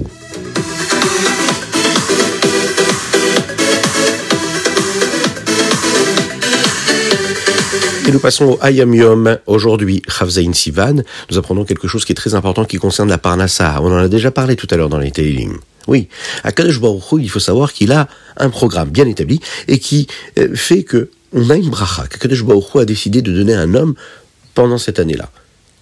Et 8.07 8.11
nous 8.11 8.19
passons 8.19 8.45
au 8.45 8.57
Ayam 8.61 8.93
Yom. 8.95 9.37
Aujourd'hui, 9.45 10.01
Chavzaïn 10.07 10.53
Sivan, 10.53 11.03
nous 11.29 11.37
apprenons 11.37 11.65
quelque 11.65 11.89
chose 11.89 12.05
qui 12.05 12.13
est 12.13 12.15
très 12.15 12.33
important 12.33 12.63
qui 12.63 12.77
concerne 12.77 13.09
la 13.09 13.17
Parnassa. 13.17 13.77
On 13.83 13.91
en 13.91 13.97
a 13.97 14.07
déjà 14.07 14.31
parlé 14.31 14.55
tout 14.55 14.67
à 14.71 14.77
l'heure 14.77 14.89
dans 14.89 14.97
les 14.97 15.11
Teilim. 15.11 15.59
Oui, 15.89 16.07
à 16.43 16.51
Kadosh 16.51 16.79
Baruch 16.79 17.01
il 17.13 17.31
faut 17.31 17.39
savoir 17.39 17.73
qu'il 17.73 17.91
a 17.93 18.07
un 18.37 18.51
programme 18.51 18.89
bien 18.89 19.07
établi 19.07 19.39
et 19.67 19.79
qui 19.79 20.05
euh, 20.37 20.53
fait 20.53 20.83
que 20.83 21.09
on 21.33 21.49
a 21.49 21.55
une 21.55 21.71
bracha 21.71 22.05
que 22.05 22.19
Kadosh 22.19 22.43
Baruch 22.43 22.75
a 22.75 22.85
décidé 22.85 23.23
de 23.23 23.33
donner 23.33 23.55
à 23.55 23.61
un 23.61 23.73
homme 23.73 23.95
pendant 24.53 24.77
cette 24.77 24.99
année-là. 24.99 25.31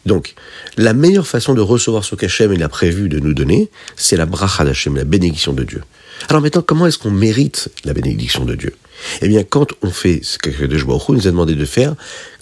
Donc, 0.05 0.35
la 0.77 0.93
meilleure 0.93 1.27
façon 1.27 1.53
de 1.53 1.59
recevoir 1.59 2.05
ce 2.05 2.15
qu'Hachem 2.15 2.53
il 2.53 2.63
a 2.63 2.69
prévu 2.69 3.09
de 3.09 3.19
nous 3.19 3.33
donner, 3.33 3.69
c'est 3.97 4.15
la 4.15 4.25
bracha 4.25 4.63
d'Hachem, 4.63 4.95
la 4.95 5.03
bénédiction 5.03 5.51
de 5.51 5.65
Dieu. 5.65 5.83
Alors 6.29 6.41
maintenant, 6.41 6.63
comment 6.65 6.87
est-ce 6.87 6.97
qu'on 6.97 7.11
mérite 7.11 7.69
la 7.83 7.93
bénédiction 7.93 8.45
de 8.45 8.55
Dieu? 8.55 8.73
Eh 9.21 9.27
bien, 9.27 9.43
quand 9.43 9.73
on 9.81 9.89
fait 9.89 10.21
ce 10.23 10.37
que 10.37 10.49
Baruch 10.85 11.09
nous 11.09 11.27
a 11.27 11.31
demandé 11.31 11.55
de 11.55 11.65
faire 11.65 11.95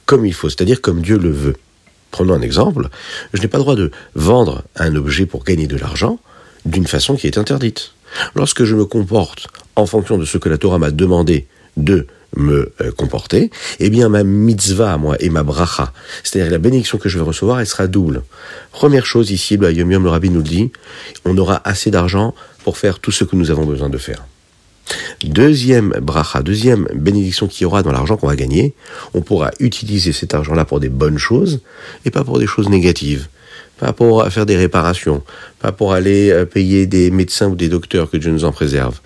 comme 0.05 0.23
il 0.27 0.35
faut, 0.35 0.49
c'est-à-dire 0.49 0.81
comme 0.81 1.01
Dieu 1.01 1.17
le 1.17 1.31
veut. 1.31 1.55
Prenons 2.11 2.35
un 2.35 2.41
exemple. 2.41 2.89
Je 3.33 3.41
n'ai 3.41 3.47
pas 3.47 3.57
le 3.57 3.63
droit 3.63 3.75
de 3.75 3.89
vendre 4.13 4.63
un 4.75 4.95
objet 4.95 5.25
pour 5.25 5.43
gagner 5.43 5.65
de 5.65 5.77
l'argent 5.77 6.19
d'une 6.65 6.87
façon 6.87 7.15
qui 7.15 7.27
est 7.27 7.37
interdite. 7.37 7.91
Lorsque 8.35 8.63
je 8.63 8.75
me 8.75 8.85
comporte 8.85 9.47
en 9.75 9.85
fonction 9.85 10.17
de 10.17 10.25
ce 10.25 10.37
que 10.37 10.49
la 10.49 10.57
Torah 10.57 10.77
m'a 10.77 10.91
demandé 10.91 11.47
de 11.77 12.07
me 12.35 12.73
euh, 12.81 12.91
comporter, 12.91 13.49
eh 13.79 13.89
bien 13.89 14.09
ma 14.09 14.23
mitzvah, 14.23 14.97
moi, 14.97 15.15
et 15.19 15.29
ma 15.29 15.43
bracha, 15.43 15.93
c'est-à-dire 16.23 16.51
la 16.51 16.57
bénédiction 16.57 16.97
que 16.97 17.07
je 17.07 17.17
vais 17.17 17.23
recevoir, 17.23 17.59
elle 17.59 17.67
sera 17.67 17.87
double. 17.87 18.23
Première 18.71 19.05
chose 19.05 19.31
ici, 19.31 19.57
le 19.57 19.71
Yom 19.71 19.91
Yom, 19.91 20.03
le 20.03 20.09
Rabbi 20.09 20.29
nous 20.29 20.39
le 20.39 20.43
dit, 20.43 20.71
on 21.23 21.37
aura 21.37 21.61
assez 21.63 21.91
d'argent 21.91 22.33
pour 22.63 22.77
faire 22.77 22.99
tout 22.99 23.11
ce 23.11 23.23
que 23.23 23.35
nous 23.35 23.51
avons 23.51 23.65
besoin 23.65 23.89
de 23.89 23.97
faire. 23.97 24.25
Deuxième 25.23 25.89
bracha, 26.01 26.43
deuxième 26.43 26.87
bénédiction 26.93 27.47
qu'il 27.47 27.63
y 27.63 27.65
aura 27.65 27.83
dans 27.83 27.91
l'argent 27.91 28.17
qu'on 28.17 28.27
va 28.27 28.35
gagner, 28.35 28.73
on 29.13 29.21
pourra 29.21 29.51
utiliser 29.59 30.11
cet 30.11 30.33
argent-là 30.33 30.65
pour 30.65 30.79
des 30.79 30.89
bonnes 30.89 31.17
choses 31.17 31.61
et 32.05 32.11
pas 32.11 32.23
pour 32.23 32.37
des 32.37 32.47
choses 32.47 32.69
négatives. 32.69 33.27
Pas 33.79 33.93
pour 33.93 34.25
faire 34.27 34.45
des 34.45 34.55
réparations, 34.55 35.23
pas 35.59 35.71
pour 35.71 35.93
aller 35.93 36.31
euh, 36.31 36.45
payer 36.45 36.85
des 36.87 37.11
médecins 37.11 37.47
ou 37.47 37.55
des 37.55 37.67
docteurs 37.67 38.09
que 38.09 38.17
Dieu 38.17 38.31
nous 38.31 38.45
en 38.45 38.51
préserve, 38.51 38.99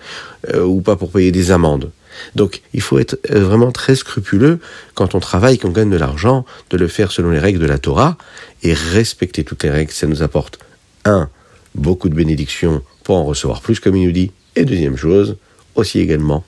euh, 0.54 0.62
ou 0.62 0.80
pas 0.80 0.96
pour 0.96 1.10
payer 1.10 1.32
des 1.32 1.50
amendes. 1.50 1.90
Donc 2.34 2.62
il 2.72 2.80
faut 2.80 2.98
être 2.98 3.18
euh, 3.30 3.40
vraiment 3.40 3.72
très 3.72 3.94
scrupuleux 3.94 4.60
quand 4.94 5.14
on 5.14 5.20
travaille, 5.20 5.58
qu'on 5.58 5.70
gagne 5.70 5.90
de 5.90 5.96
l'argent, 5.96 6.44
de 6.70 6.76
le 6.76 6.88
faire 6.88 7.10
selon 7.10 7.30
les 7.30 7.38
règles 7.38 7.58
de 7.58 7.66
la 7.66 7.78
Torah 7.78 8.16
et 8.62 8.72
respecter 8.74 9.44
toutes 9.44 9.62
les 9.64 9.70
règles. 9.70 9.92
Ça 9.92 10.06
nous 10.06 10.22
apporte, 10.22 10.58
un, 11.04 11.28
beaucoup 11.74 12.08
de 12.08 12.14
bénédictions 12.14 12.82
pour 13.04 13.16
en 13.16 13.24
recevoir 13.24 13.60
plus, 13.62 13.80
comme 13.80 13.96
il 13.96 14.06
nous 14.06 14.12
dit, 14.12 14.32
et 14.56 14.64
deuxième 14.64 14.96
chose, 14.96 15.36
aussi 15.74 15.98
également 16.00 16.44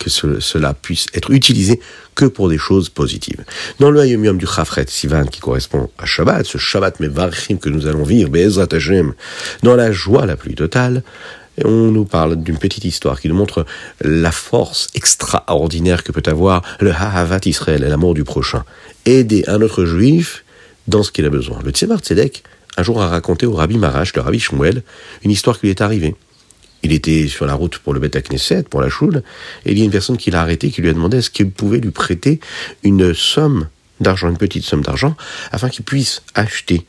que 0.00 0.10
cela 0.10 0.74
puisse 0.74 1.06
être 1.14 1.30
utilisé 1.30 1.78
que 2.16 2.24
pour 2.24 2.48
des 2.48 2.58
choses 2.58 2.88
positives. 2.88 3.44
Dans 3.78 3.90
le 3.90 4.00
Hayom 4.00 4.38
du 4.38 4.46
Chafret 4.46 4.86
Sivan 4.88 5.26
qui 5.26 5.40
correspond 5.40 5.90
à 5.98 6.06
Shabbat, 6.06 6.44
ce 6.46 6.58
Shabbat 6.58 6.98
Mevarchim 7.00 7.58
que 7.58 7.68
nous 7.68 7.86
allons 7.86 8.02
vivre, 8.02 8.30
Be'ezrat 8.30 8.66
Hashem, 8.72 9.12
dans 9.62 9.76
la 9.76 9.92
joie 9.92 10.26
la 10.26 10.36
plus 10.36 10.54
totale, 10.54 11.02
on 11.64 11.90
nous 11.90 12.06
parle 12.06 12.36
d'une 12.36 12.58
petite 12.58 12.84
histoire 12.84 13.20
qui 13.20 13.28
nous 13.28 13.34
montre 13.34 13.66
la 14.00 14.32
force 14.32 14.88
extraordinaire 14.94 16.02
que 16.02 16.12
peut 16.12 16.22
avoir 16.26 16.62
le 16.80 16.92
Ha'avat 16.92 17.40
Israël, 17.44 17.82
l'amour 17.82 18.14
du 18.14 18.24
prochain. 18.24 18.64
Aider 19.04 19.44
un 19.46 19.60
autre 19.60 19.84
juif 19.84 20.44
dans 20.88 21.02
ce 21.02 21.12
qu'il 21.12 21.26
a 21.26 21.30
besoin. 21.30 21.58
Le 21.62 21.70
Tzemar 21.70 22.00
Tzedek, 22.00 22.42
un 22.76 22.82
jour, 22.82 23.02
a 23.02 23.08
raconté 23.08 23.46
au 23.46 23.52
Rabbi 23.52 23.76
Marash, 23.76 24.14
le 24.14 24.22
Rabbi 24.22 24.38
Shmuel, 24.38 24.82
une 25.22 25.30
histoire 25.30 25.58
qui 25.58 25.66
lui 25.66 25.70
est 25.70 25.82
arrivée. 25.82 26.14
Il 26.82 26.92
était 26.92 27.28
sur 27.28 27.46
la 27.46 27.54
route 27.54 27.78
pour 27.78 27.92
le 27.92 28.00
Beth 28.00 28.16
Knesset, 28.28 28.64
pour 28.64 28.80
la 28.80 28.88
choule, 28.88 29.22
et 29.66 29.72
il 29.72 29.78
y 29.78 29.82
a 29.82 29.84
une 29.84 29.90
personne 29.90 30.16
qui 30.16 30.30
l'a 30.30 30.40
arrêté, 30.40 30.70
qui 30.70 30.80
lui 30.80 30.88
a 30.88 30.92
demandé 30.92 31.18
est-ce 31.18 31.30
qu'il 31.30 31.50
pouvait 31.50 31.78
lui 31.78 31.90
prêter 31.90 32.40
une 32.82 33.14
somme 33.14 33.68
d'argent, 34.00 34.28
une 34.28 34.38
petite 34.38 34.64
somme 34.64 34.82
d'argent, 34.82 35.16
afin 35.52 35.68
qu'il 35.68 35.84
puisse 35.84 36.22
acheter 36.34 36.86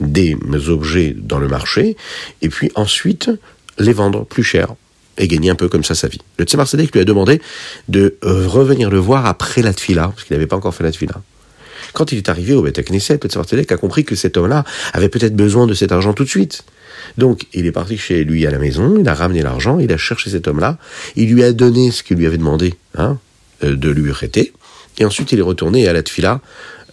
des 0.00 0.36
objets 0.68 1.14
dans 1.16 1.38
le 1.38 1.48
marché, 1.48 1.96
et 2.40 2.48
puis 2.48 2.70
ensuite 2.74 3.30
les 3.78 3.92
vendre 3.92 4.24
plus 4.24 4.42
cher 4.42 4.74
et 5.18 5.28
gagner 5.28 5.50
un 5.50 5.54
peu 5.54 5.68
comme 5.68 5.84
ça 5.84 5.94
sa 5.94 6.08
vie. 6.08 6.20
Le 6.38 6.44
Tzemar 6.44 6.66
Sedek 6.66 6.92
lui 6.92 7.00
a 7.00 7.04
demandé 7.04 7.40
de 7.88 8.16
euh, 8.24 8.46
revenir 8.46 8.90
le 8.90 8.98
voir 8.98 9.26
après 9.26 9.62
la 9.62 9.72
tfila, 9.72 10.08
parce 10.08 10.24
qu'il 10.24 10.34
n'avait 10.34 10.46
pas 10.46 10.56
encore 10.56 10.74
fait 10.74 10.84
la 10.84 10.92
tfila. 10.92 11.20
Quand 11.92 12.12
il 12.12 12.18
est 12.18 12.28
arrivé 12.28 12.54
au 12.54 12.62
Beth 12.62 12.82
Knesset, 12.82 13.18
le 13.22 13.28
Tzemar 13.28 13.48
Sedek 13.48 13.70
a 13.72 13.76
compris 13.76 14.04
que 14.04 14.14
cet 14.14 14.36
homme-là 14.36 14.64
avait 14.92 15.08
peut-être 15.08 15.36
besoin 15.36 15.66
de 15.66 15.74
cet 15.74 15.92
argent 15.92 16.14
tout 16.14 16.24
de 16.24 16.28
suite. 16.28 16.64
Donc, 17.18 17.46
il 17.52 17.66
est 17.66 17.72
parti 17.72 17.96
chez 17.98 18.24
lui 18.24 18.46
à 18.46 18.50
la 18.50 18.58
maison, 18.58 18.96
il 18.98 19.08
a 19.08 19.14
ramené 19.14 19.42
l'argent, 19.42 19.78
il 19.78 19.92
a 19.92 19.96
cherché 19.96 20.30
cet 20.30 20.48
homme-là, 20.48 20.78
il 21.16 21.32
lui 21.32 21.42
a 21.42 21.52
donné 21.52 21.90
ce 21.90 22.02
qu'il 22.02 22.16
lui 22.16 22.26
avait 22.26 22.38
demandé 22.38 22.74
hein, 22.96 23.18
euh, 23.64 23.76
de 23.76 23.90
lui 23.90 24.10
prêter, 24.10 24.52
et 24.98 25.04
ensuite 25.04 25.32
il 25.32 25.38
est 25.38 25.42
retourné 25.42 25.88
à 25.88 25.92
la 25.92 26.02
tfila, 26.02 26.40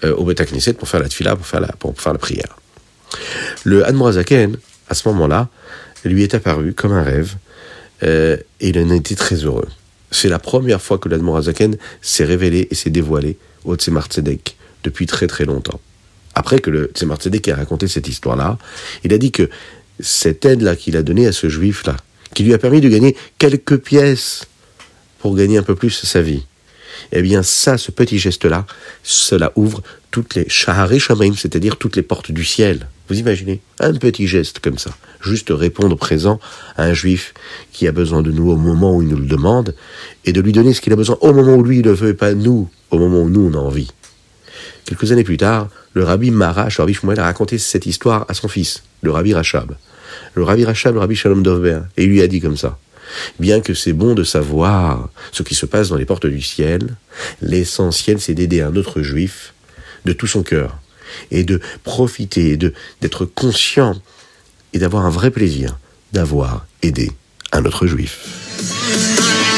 euh, 0.04 0.16
au 0.16 0.24
Beth 0.26 0.42
Knesset, 0.52 0.74
pour 0.74 0.88
faire 0.88 1.02
la 1.02 1.10
tfila, 1.10 1.36
pour 1.36 1.46
faire 1.46 1.62
la, 1.62 1.68
pour 1.68 2.00
faire 2.00 2.14
la 2.14 2.20
prière. 2.20 2.58
Le 3.64 3.86
Admorazaken, 3.86 4.58
à 4.90 4.94
ce 4.94 5.08
moment-là, 5.10 5.50
lui 6.06 6.24
est 6.24 6.34
apparu 6.34 6.74
comme 6.74 6.94
un 6.94 7.04
rêve, 7.04 7.36
euh, 8.04 8.38
et 8.60 8.70
il 8.70 8.80
en 8.80 8.90
été 8.92 9.16
très 9.16 9.36
heureux. 9.36 9.68
C'est 10.12 10.30
la 10.30 10.40
première 10.40 10.82
fois 10.82 10.98
que 10.98 11.10
l'Admorazaken 11.10 11.78
s'est 12.02 12.26
révélé 12.26 12.68
et 12.72 12.76
s'est 12.76 12.90
dévoilé 12.90 13.38
au 13.66 13.76
Tzemar 13.76 14.08
Tzedek 14.08 14.56
depuis 14.84 15.06
très 15.06 15.28
très 15.28 15.46
longtemps. 15.46 15.80
Après 16.34 16.60
que 16.60 16.70
le 16.70 16.92
Tzemar 16.94 17.18
Tzedek 17.18 17.50
a 17.50 17.56
raconté 17.56 17.88
cette 17.88 18.08
histoire-là, 18.08 18.58
il 19.04 19.14
a 19.14 19.18
dit 19.18 19.32
que 19.32 19.50
cette 20.00 20.46
aide-là 20.46 20.76
qu'il 20.76 20.98
a 20.98 21.04
donnée 21.04 21.28
à 21.28 21.32
ce 21.32 21.50
juif-là, 21.50 21.98
qui 22.34 22.44
lui 22.44 22.54
a 22.54 22.58
permis 22.58 22.82
de 22.82 22.90
gagner 22.90 23.16
quelques 23.38 23.78
pièces 23.78 24.48
pour 25.20 25.36
gagner 25.36 25.58
un 25.58 25.64
peu 25.64 25.76
plus 25.76 25.92
sa 25.92 26.22
vie, 26.22 26.44
eh 27.12 27.22
bien 27.22 27.44
ça, 27.44 27.78
ce 27.78 27.92
petit 27.92 28.20
geste-là, 28.20 28.66
cela 29.04 29.52
ouvre 29.56 29.82
toutes 30.12 30.36
les 30.36 30.48
shaharé 30.50 31.00
shamaim, 31.00 31.34
c'est-à-dire 31.36 31.78
toutes 31.78 31.96
les 31.96 32.02
portes 32.02 32.32
du 32.32 32.44
ciel. 32.44 32.88
Vous 33.10 33.20
imaginez 33.20 33.62
Un 33.80 33.94
petit 33.94 34.28
geste 34.28 34.60
comme 34.60 34.78
ça, 34.78 34.92
juste 35.22 35.50
répondre 35.50 35.96
présent 35.96 36.40
à 36.78 36.84
un 36.84 36.94
juif 36.94 37.34
qui 37.72 37.88
a 37.88 37.92
besoin 37.92 38.22
de 38.22 38.32
nous 38.32 38.52
au 38.52 38.56
moment 38.56 38.96
où 38.96 39.02
il 39.02 39.08
nous 39.08 39.18
le 39.18 39.26
demande, 39.26 39.76
et 40.26 40.34
de 40.34 40.42
lui 40.42 40.52
donner 40.52 40.74
ce 40.74 40.82
qu'il 40.82 40.94
a 40.94 40.96
besoin 40.96 41.18
au 41.22 41.34
moment 41.34 41.56
où 41.56 41.64
lui 41.64 41.80
il 41.80 41.86
ne 41.86 41.92
veut, 41.92 42.16
pas 42.16 42.34
nous, 42.34 42.70
au 42.92 43.00
moment 43.00 43.22
où 43.22 43.30
nous 43.30 43.52
on 43.52 43.58
a 43.58 43.62
envie. 43.62 43.90
Quelques 44.86 45.12
années 45.12 45.24
plus 45.24 45.38
tard, 45.38 45.70
le 45.94 46.04
rabbi 46.04 46.32
Marash, 46.32 46.78
le 46.78 46.84
rabbi 46.84 46.94
Shmuel, 46.94 47.20
a 47.20 47.24
raconté 47.24 47.58
cette 47.58 47.86
histoire 47.86 48.26
à 48.28 48.34
son 48.34 48.48
fils, 48.48 48.84
le 49.02 49.12
rabbi 49.12 49.34
Rachab. 49.34 49.76
Le 50.36 50.44
rabbi 50.44 50.66
Rachab, 50.66 50.94
le 50.94 51.00
rabbi 51.00 51.16
Shalom 51.16 51.44
Dovber, 51.44 51.82
et 51.98 52.04
il 52.04 52.10
lui 52.10 52.22
a 52.22 52.28
dit 52.28 52.40
comme 52.40 52.58
ça. 52.58 52.78
Bien 53.40 53.60
que 53.62 53.74
c'est 53.74 53.94
bon 53.94 54.14
de 54.14 54.24
savoir 54.24 55.10
ce 55.32 55.44
qui 55.44 55.56
se 55.56 55.66
passe 55.66 55.90
dans 55.90 55.96
les 55.96 56.06
portes 56.06 56.28
du 56.28 56.42
ciel, 56.42 56.96
l'essentiel 57.42 58.20
c'est 58.20 58.36
d'aider 58.36 58.62
un 58.62 58.76
autre 58.76 59.02
juif 59.02 59.54
de 60.06 60.14
tout 60.14 60.28
son 60.28 60.44
cœur 60.44 60.78
et 61.32 61.44
de 61.44 61.60
profiter, 61.84 62.56
de 62.56 62.74
d'être 63.02 63.26
conscient 63.26 64.00
et 64.74 64.80
d'avoir 64.80 65.06
un 65.06 65.10
vrai 65.10 65.32
plaisir 65.32 65.78
d'avoir 66.14 66.66
aidé 66.82 67.12
un 67.52 67.66
autre 67.66 67.88
juif. 67.88 69.49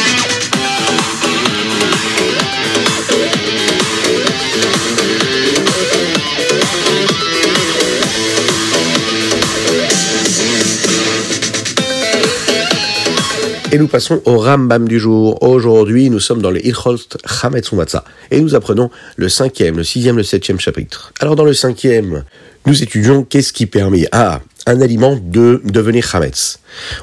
Et 13.73 13.77
nous 13.77 13.87
passons 13.87 14.21
au 14.25 14.37
Rambam 14.37 14.85
du 14.85 14.99
jour. 14.99 15.41
Aujourd'hui, 15.41 16.09
nous 16.09 16.19
sommes 16.19 16.41
dans 16.41 16.51
le 16.51 16.65
Ilcholt 16.65 17.17
Chametz 17.25 17.71
Et 18.29 18.41
nous 18.41 18.53
apprenons 18.53 18.91
le 19.15 19.29
cinquième, 19.29 19.77
le 19.77 19.85
sixième, 19.85 20.17
le 20.17 20.23
septième 20.23 20.59
chapitre. 20.59 21.13
Alors, 21.21 21.37
dans 21.37 21.45
le 21.45 21.53
cinquième, 21.53 22.25
nous 22.65 22.83
étudions 22.83 23.23
qu'est-ce 23.23 23.53
qui 23.53 23.67
permet 23.67 24.09
à 24.11 24.41
un 24.67 24.81
aliment 24.81 25.17
de 25.23 25.61
devenir 25.63 26.05
Chametz. 26.05 26.59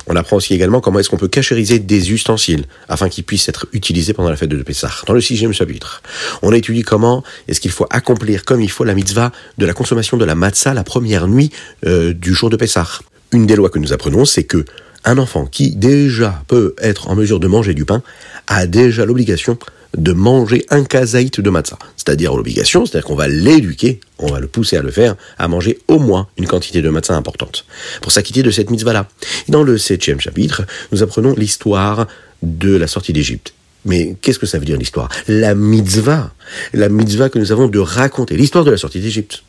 On 0.08 0.14
apprend 0.14 0.36
aussi 0.36 0.52
également 0.52 0.82
comment 0.82 0.98
est-ce 0.98 1.08
qu'on 1.08 1.16
peut 1.16 1.26
cachériser 1.26 1.78
des 1.78 2.12
ustensiles 2.12 2.66
afin 2.90 3.08
qu'ils 3.08 3.24
puissent 3.24 3.48
être 3.48 3.66
utilisés 3.72 4.12
pendant 4.12 4.28
la 4.28 4.36
fête 4.36 4.50
de 4.50 4.62
Pessah. 4.62 4.92
Dans 5.06 5.14
le 5.14 5.22
sixième 5.22 5.54
chapitre, 5.54 6.02
on 6.42 6.52
étudie 6.52 6.82
comment 6.82 7.24
est-ce 7.48 7.62
qu'il 7.62 7.70
faut 7.70 7.86
accomplir 7.88 8.44
comme 8.44 8.60
il 8.60 8.70
faut 8.70 8.84
la 8.84 8.94
mitzvah 8.94 9.32
de 9.56 9.64
la 9.64 9.72
consommation 9.72 10.18
de 10.18 10.24
la 10.26 10.34
matzah 10.34 10.74
la 10.74 10.84
première 10.84 11.28
nuit 11.28 11.50
euh, 11.86 12.12
du 12.12 12.34
jour 12.34 12.50
de 12.50 12.56
Pessah. 12.56 13.00
Une 13.32 13.46
des 13.46 13.56
lois 13.56 13.70
que 13.70 13.78
nous 13.78 13.94
apprenons, 13.94 14.26
c'est 14.26 14.44
que 14.44 14.66
un 15.04 15.18
enfant 15.18 15.46
qui 15.46 15.74
déjà 15.74 16.42
peut 16.48 16.74
être 16.78 17.08
en 17.08 17.14
mesure 17.14 17.40
de 17.40 17.46
manger 17.46 17.74
du 17.74 17.84
pain 17.84 18.02
a 18.46 18.66
déjà 18.66 19.04
l'obligation 19.04 19.58
de 19.96 20.12
manger 20.12 20.66
un 20.70 20.84
kazaït 20.84 21.40
de 21.40 21.50
matzah. 21.50 21.78
C'est-à-dire 21.96 22.34
l'obligation, 22.36 22.84
c'est-à-dire 22.84 23.06
qu'on 23.06 23.14
va 23.14 23.28
l'éduquer, 23.28 24.00
on 24.18 24.30
va 24.30 24.40
le 24.40 24.46
pousser 24.46 24.76
à 24.76 24.82
le 24.82 24.90
faire, 24.90 25.16
à 25.38 25.48
manger 25.48 25.78
au 25.88 25.98
moins 25.98 26.28
une 26.36 26.46
quantité 26.46 26.82
de 26.82 26.90
matzah 26.90 27.16
importante, 27.16 27.64
pour 28.02 28.12
s'acquitter 28.12 28.42
de 28.42 28.50
cette 28.50 28.70
mitzvah-là. 28.70 29.08
Dans 29.48 29.62
le 29.62 29.78
septième 29.78 30.20
chapitre, 30.20 30.62
nous 30.92 31.02
apprenons 31.02 31.34
l'histoire 31.34 32.06
de 32.42 32.76
la 32.76 32.86
sortie 32.86 33.12
d'Égypte. 33.12 33.54
Mais 33.84 34.16
qu'est-ce 34.20 34.38
que 34.38 34.46
ça 34.46 34.58
veut 34.58 34.64
dire 34.64 34.76
l'histoire? 34.76 35.08
La 35.28 35.54
mitzvah, 35.54 36.32
la 36.74 36.88
mitzvah 36.88 37.30
que 37.30 37.38
nous 37.38 37.52
avons 37.52 37.68
de 37.68 37.78
raconter, 37.78 38.36
l'histoire 38.36 38.64
de 38.64 38.70
la 38.70 38.76
sortie 38.76 39.00
d'Égypte. 39.00 39.42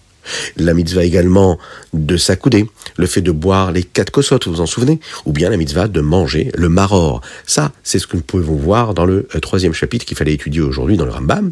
La 0.58 0.74
mitzvah 0.74 1.04
également 1.04 1.58
de 1.94 2.18
s'accouder, 2.18 2.65
le 2.98 3.06
fait 3.08 3.22
de 3.22 3.32
boire 3.32 3.72
les 3.72 3.84
quatre 3.84 4.12
kosot, 4.12 4.39
vous 4.46 4.54
vous 4.54 4.62
en 4.62 4.65
souvenez? 4.65 5.00
Ou 5.26 5.32
bien 5.32 5.50
la 5.50 5.58
mitzvah 5.58 5.88
de 5.88 6.02
manger 6.02 6.52
le 6.56 6.70
maror. 6.70 7.22
Ça, 7.46 7.72
c'est 7.84 8.00
ce 8.00 8.08
que 8.08 8.15
nous 8.15 8.24
pouvons 8.24 8.56
voir 8.56 8.94
dans 8.94 9.06
le 9.06 9.28
euh, 9.36 9.39
troisième 9.39 9.74
chapitre 9.74 10.06
qu'il 10.06 10.18
fallait 10.18 10.34
étudier 10.34 10.62
aujourd'hui 10.62 10.98
dans 10.98 11.06
le 11.06 11.12
Rambam. 11.12 11.52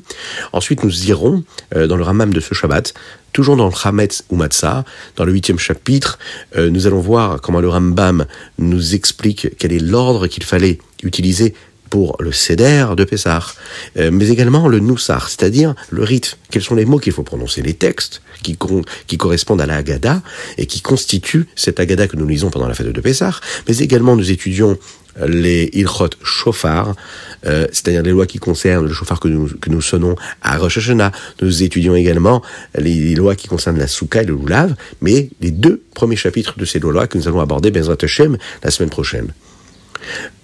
Ensuite, 0.54 0.84
nous 0.84 1.10
irons 1.10 1.44
euh, 1.76 1.88
dans 1.88 1.98
le 1.98 2.04
Rambam 2.04 2.34
de 2.34 2.40
ce 2.40 2.54
Shabbat, 2.54 2.94
toujours 3.34 3.56
dans 3.56 3.68
le 3.68 3.74
Hametz 3.84 4.24
ou 4.30 4.36
Matzah, 4.36 4.84
dans 5.16 5.26
le 5.26 5.32
huitième 5.32 5.60
chapitre, 5.60 6.18
euh, 6.58 6.70
nous 6.70 6.88
allons 6.88 7.00
voir 7.00 7.42
comment 7.42 7.60
le 7.60 7.70
Rambam 7.70 8.26
nous 8.58 8.96
explique 8.96 9.56
quel 9.58 9.74
est 9.74 9.80
l'ordre 9.80 10.28
qu'il 10.28 10.44
fallait 10.44 10.80
utiliser 11.04 11.54
pour 11.90 12.18
le 12.20 12.32
Seder 12.32 12.88
de 12.96 13.04
Pessah, 13.04 13.44
euh, 13.98 14.10
mais 14.12 14.30
également 14.30 14.68
le 14.68 14.80
Noussar, 14.80 15.30
c'est-à-dire 15.30 15.76
le 15.90 16.04
rite. 16.04 16.38
Quels 16.50 16.64
sont 16.64 16.76
les 16.76 16.86
mots 16.86 17.00
qu'il 17.00 17.14
faut 17.14 17.24
prononcer, 17.24 17.62
les 17.62 17.74
textes 17.74 18.22
qui, 18.44 18.58
correspondent 19.18 19.62
à 19.62 19.66
la 19.66 19.82
et 20.58 20.66
qui 20.66 20.82
constituent 20.82 21.48
cette 21.56 21.80
Haggadah 21.80 22.08
que 22.08 22.16
nous 22.16 22.28
lisons 22.28 22.50
pendant 22.50 22.68
la 22.68 22.74
fête 22.74 22.88
de 22.88 23.02
Pessah, 23.02 23.40
mais 23.68 23.78
également 23.78 24.16
nous 24.16 24.32
étudions 24.32 24.78
les 25.26 25.70
Ilchot 25.74 26.10
Shofar, 26.24 26.96
euh, 27.46 27.68
c'est-à-dire 27.72 28.04
les 28.04 28.12
lois 28.12 28.26
qui 28.26 28.40
concernent 28.40 28.86
le 28.86 28.94
chauffard 28.94 29.20
que 29.20 29.28
nous, 29.28 29.82
sonnons 29.82 30.16
à 30.42 30.58
Rosh 30.58 30.78
Hashanah. 30.78 31.12
Nous 31.42 31.64
étudions 31.64 31.96
également 31.96 32.42
les, 32.78 33.16
lois 33.16 33.36
qui 33.36 33.48
concernent 33.48 33.80
la 33.80 33.88
Souka 33.88 34.22
et 34.22 34.26
le 34.26 34.36
Lulav, 34.36 34.76
mais 35.02 35.30
les 35.42 35.52
deux 35.52 35.82
premiers 35.94 36.16
chapitres 36.16 36.58
de 36.58 36.66
ces 36.66 36.80
lois 36.80 37.08
que 37.08 37.18
nous 37.18 37.28
allons 37.28 37.42
aborder, 37.42 37.72
Bezrat 37.72 37.98
Hashem, 38.02 38.38
la 38.64 38.72
semaine 38.72 38.90
prochaine. 38.90 39.34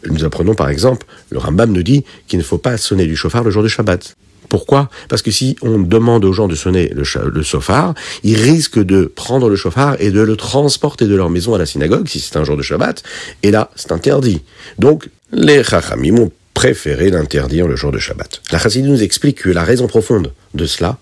Nous 0.10 0.23
apprenons 0.23 0.56
par 0.56 0.69
exemple, 0.69 1.06
le 1.30 1.38
Rambam 1.38 1.71
nous 1.71 1.84
dit 1.84 2.04
qu'il 2.28 2.39
ne 2.39 2.43
faut 2.43 2.58
pas 2.58 2.78
sonner 2.78 3.06
du 3.06 3.15
chauffard 3.15 3.43
le 3.43 3.52
jour 3.52 3.63
de 3.63 3.67
Shabbat. 3.67 4.15
Pourquoi? 4.49 4.89
Parce 5.10 5.21
que 5.21 5.32
si 5.32 5.56
on 5.62 5.80
demande 5.80 6.26
aux 6.26 6.34
gens 6.34 6.47
de 6.47 6.56
sonner 6.56 6.89
le, 6.89 7.04
le 7.30 7.43
chauffard, 7.43 7.95
ils 8.23 8.38
risquent 8.38 8.84
de 8.84 9.06
prendre 9.06 9.49
le 9.49 9.56
chauffard 9.56 9.95
et 9.99 10.12
de 10.12 10.21
le 10.21 10.36
transporter 10.36 11.08
de 11.08 11.15
leur 11.15 11.30
maison 11.30 11.56
à 11.56 11.58
la 11.58 11.65
synagogue, 11.65 12.08
si 12.08 12.19
c'est 12.19 12.38
un 12.38 12.43
jour 12.43 12.58
de 12.58 12.62
Shabbat, 12.62 13.02
et 13.41 13.52
là, 13.52 13.71
c'est 13.76 13.91
interdit. 13.91 14.43
Donc, 14.78 15.10
les 15.32 15.63
Chachamim 15.63 16.19
ont 16.19 16.32
préféré 16.54 17.10
l'interdire 17.10 17.67
le 17.67 17.76
jour 17.76 17.91
de 17.91 17.97
Shabbat. 17.97 18.41
La 18.52 18.60
Chassidou 18.60 18.89
nous 18.89 19.02
explique 19.02 19.41
que 19.41 19.49
la 19.49 19.63
raison 19.63 19.88
profonde 19.88 20.34
de 20.54 20.65
cela, 20.65 20.97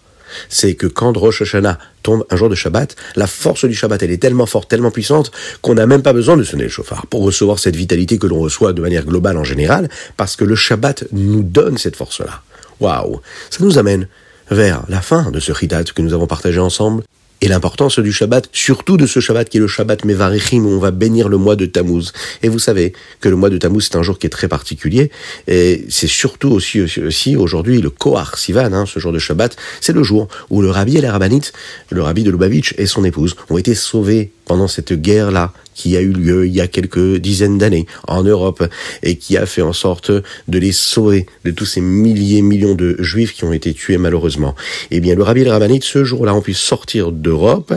c'est 0.49 0.75
que 0.75 0.87
quand 0.87 1.15
Rosh 1.15 1.41
Hashanah 1.41 1.77
tombe 2.03 2.25
un 2.29 2.35
jour 2.35 2.49
de 2.49 2.55
Shabbat, 2.55 2.95
la 3.15 3.27
force 3.27 3.65
du 3.65 3.73
Shabbat, 3.73 4.01
elle 4.03 4.11
est 4.11 4.21
tellement 4.21 4.45
forte, 4.45 4.69
tellement 4.69 4.91
puissante, 4.91 5.31
qu'on 5.61 5.75
n'a 5.75 5.85
même 5.85 6.01
pas 6.01 6.13
besoin 6.13 6.37
de 6.37 6.43
sonner 6.43 6.63
le 6.63 6.69
chauffard 6.69 7.07
pour 7.07 7.23
recevoir 7.23 7.59
cette 7.59 7.75
vitalité 7.75 8.17
que 8.17 8.27
l'on 8.27 8.39
reçoit 8.39 8.73
de 8.73 8.81
manière 8.81 9.05
globale 9.05 9.37
en 9.37 9.43
général, 9.43 9.89
parce 10.17 10.35
que 10.35 10.43
le 10.43 10.55
Shabbat 10.55 11.05
nous 11.11 11.43
donne 11.43 11.77
cette 11.77 11.95
force-là. 11.95 12.41
Waouh 12.79 13.21
Ça 13.49 13.63
nous 13.63 13.77
amène 13.77 14.07
vers 14.49 14.83
la 14.89 15.01
fin 15.01 15.31
de 15.31 15.39
ce 15.39 15.51
Ridat 15.51 15.83
que 15.83 16.01
nous 16.01 16.13
avons 16.13 16.27
partagé 16.27 16.59
ensemble. 16.59 17.03
Et 17.41 17.47
l'importance 17.47 17.99
du 17.99 18.11
Shabbat, 18.11 18.49
surtout 18.51 18.97
de 18.97 19.05
ce 19.05 19.19
Shabbat 19.19 19.49
qui 19.49 19.57
est 19.57 19.59
le 19.59 19.67
Shabbat 19.67 20.05
Mevarichim, 20.05 20.65
où 20.65 20.69
on 20.69 20.79
va 20.79 20.91
bénir 20.91 21.27
le 21.27 21.37
mois 21.37 21.55
de 21.55 21.65
Tammuz. 21.65 22.13
Et 22.43 22.49
vous 22.49 22.59
savez 22.59 22.93
que 23.19 23.29
le 23.29 23.35
mois 23.35 23.49
de 23.49 23.57
Tammuz, 23.57 23.81
c'est 23.83 23.97
un 23.97 24.03
jour 24.03 24.19
qui 24.19 24.27
est 24.27 24.31
très 24.31 24.47
particulier, 24.47 25.11
et 25.47 25.85
c'est 25.89 26.07
surtout 26.07 26.49
aussi, 26.49 26.81
aussi, 26.81 27.35
aujourd'hui 27.35 27.81
le 27.81 27.89
Kohar 27.89 28.37
Sivan, 28.37 28.73
hein, 28.73 28.85
ce 28.85 28.99
jour 28.99 29.11
de 29.11 29.19
Shabbat, 29.19 29.55
c'est 29.81 29.93
le 29.93 30.03
jour 30.03 30.27
où 30.49 30.61
le 30.61 30.69
rabbi 30.69 30.97
et 30.97 31.01
la 31.01 31.11
rabbinite, 31.11 31.53
le 31.89 32.03
rabbi 32.03 32.23
de 32.23 32.31
Lubavitch 32.31 32.75
et 32.77 32.85
son 32.85 33.03
épouse, 33.03 33.35
ont 33.49 33.57
été 33.57 33.73
sauvés 33.75 34.31
pendant 34.51 34.67
cette 34.67 34.91
guerre-là 34.91 35.53
qui 35.75 35.95
a 35.95 36.01
eu 36.01 36.11
lieu 36.11 36.45
il 36.45 36.53
y 36.53 36.59
a 36.59 36.67
quelques 36.67 37.19
dizaines 37.19 37.57
d'années 37.57 37.85
en 38.09 38.21
Europe 38.21 38.67
et 39.01 39.15
qui 39.15 39.37
a 39.37 39.45
fait 39.45 39.61
en 39.61 39.71
sorte 39.71 40.11
de 40.11 40.59
les 40.59 40.73
sauver 40.73 41.25
de 41.45 41.51
tous 41.51 41.65
ces 41.65 41.79
milliers, 41.79 42.41
millions 42.41 42.75
de 42.75 42.97
juifs 42.99 43.33
qui 43.33 43.45
ont 43.45 43.53
été 43.53 43.73
tués 43.73 43.97
malheureusement. 43.97 44.53
Eh 44.89 44.99
bien, 44.99 45.15
le 45.15 45.23
rabbi 45.23 45.39
et 45.39 45.43
le 45.45 45.51
rabbinite, 45.51 45.85
ce 45.85 46.03
jour-là, 46.03 46.35
ont 46.35 46.41
pu 46.41 46.53
sortir 46.53 47.13
d'Europe 47.13 47.73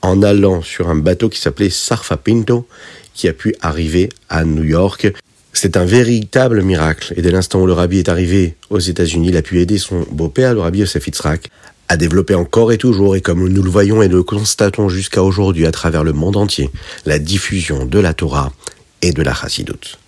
en 0.00 0.24
allant 0.24 0.60
sur 0.60 0.90
un 0.90 0.96
bateau 0.96 1.28
qui 1.28 1.38
s'appelait 1.38 1.70
Sarfa 1.70 2.16
Pinto, 2.16 2.66
qui 3.14 3.28
a 3.28 3.32
pu 3.32 3.54
arriver 3.60 4.08
à 4.28 4.44
New 4.44 4.64
York. 4.64 5.06
C'est 5.52 5.76
un 5.76 5.84
véritable 5.84 6.62
miracle. 6.62 7.14
Et 7.16 7.22
dès 7.22 7.30
l'instant 7.30 7.62
où 7.62 7.66
le 7.66 7.74
rabbi 7.74 8.00
est 8.00 8.08
arrivé 8.08 8.56
aux 8.70 8.80
États-Unis, 8.80 9.28
il 9.28 9.36
a 9.36 9.42
pu 9.42 9.60
aider 9.60 9.78
son 9.78 10.04
beau-père, 10.10 10.54
le 10.54 10.62
rabbi 10.62 10.80
Yosef 10.80 11.06
à 11.88 11.96
développer 11.96 12.34
encore 12.34 12.72
et 12.72 12.78
toujours, 12.78 13.16
et 13.16 13.20
comme 13.20 13.48
nous 13.48 13.62
le 13.62 13.70
voyons 13.70 14.02
et 14.02 14.08
le 14.08 14.22
constatons 14.22 14.88
jusqu'à 14.88 15.22
aujourd'hui 15.22 15.66
à 15.66 15.72
travers 15.72 16.04
le 16.04 16.12
monde 16.12 16.36
entier, 16.36 16.70
la 17.06 17.18
diffusion 17.18 17.84
de 17.84 17.98
la 17.98 18.14
Torah 18.14 18.52
et 19.02 19.12
de 19.12 19.22
la 19.22 19.34
Chassidut. 19.34 19.98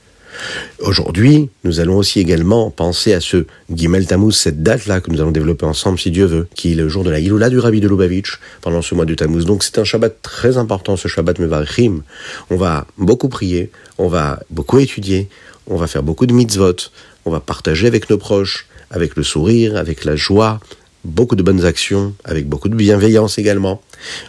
Aujourd'hui, 0.81 1.49
nous 1.63 1.81
allons 1.81 1.97
aussi 1.97 2.21
également 2.21 2.71
penser 2.71 3.13
à 3.13 3.21
ce 3.21 3.47
Gimel 3.73 4.07
Tammuz, 4.07 4.35
cette 4.35 4.63
date-là 4.63 5.01
que 5.01 5.11
nous 5.11 5.21
allons 5.21 5.31
développer 5.31 5.65
ensemble, 5.65 5.99
si 5.99 6.11
Dieu 6.11 6.27
veut, 6.27 6.49
qui 6.55 6.73
est 6.73 6.75
le 6.75 6.89
jour 6.89 7.05
de 7.05 7.11
la 7.11 7.21
Iloula 7.21 7.51
du 7.51 7.59
Rabbi 7.59 7.81
de 7.81 7.89
Lubavitch, 7.89 8.41
pendant 8.61 8.83
ce 8.83 8.95
mois 8.95 9.05
de 9.05 9.15
Tammuz. 9.15 9.45
Donc 9.45 9.63
c'est 9.63 9.79
un 9.79 9.85
Shabbat 9.85 10.21
très 10.23 10.57
important, 10.57 10.97
ce 10.97 11.09
Shabbat 11.09 11.39
Mevarchim. 11.39 12.03
On 12.51 12.57
va 12.57 12.87
beaucoup 12.99 13.29
prier, 13.29 13.71
on 13.99 14.09
va 14.09 14.41
beaucoup 14.51 14.79
étudier, 14.79 15.29
on 15.67 15.77
va 15.77 15.87
faire 15.87 16.03
beaucoup 16.03 16.27
de 16.27 16.33
mitzvot, 16.33 16.77
on 17.25 17.31
va 17.31 17.41
partager 17.41 17.87
avec 17.87 18.11
nos 18.11 18.19
proches, 18.19 18.67
avec 18.91 19.17
le 19.17 19.23
sourire, 19.23 19.77
avec 19.77 20.05
la 20.05 20.17
joie, 20.17 20.61
beaucoup 21.05 21.37
de 21.37 21.43
bonnes 21.43 21.65
actions, 21.65 22.15
avec 22.25 22.49
beaucoup 22.49 22.69
de 22.69 22.75
bienveillance 22.75 23.39
également. 23.39 23.83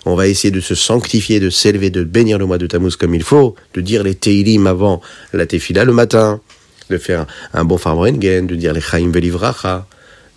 On 0.05 0.15
va 0.15 0.27
essayer 0.27 0.51
de 0.51 0.59
se 0.59 0.75
sanctifier, 0.75 1.39
de 1.39 1.49
s'élever, 1.49 1.89
de 1.89 2.03
bénir 2.03 2.37
le 2.37 2.45
mois 2.45 2.57
de 2.57 2.67
Tammuz 2.67 2.95
comme 2.95 3.15
il 3.15 3.23
faut, 3.23 3.55
de 3.73 3.81
dire 3.81 4.03
les 4.03 4.15
Teilim 4.15 4.67
avant 4.67 5.01
la 5.33 5.45
Tefila 5.45 5.85
le 5.85 5.93
matin, 5.93 6.41
de 6.89 6.97
faire 6.97 7.25
un 7.53 7.65
bon 7.65 7.77
Farmrengen, 7.77 8.47
de 8.47 8.55
dire 8.55 8.73
les 8.73 8.81
Chaim 8.81 9.11
Velivracha, 9.11 9.87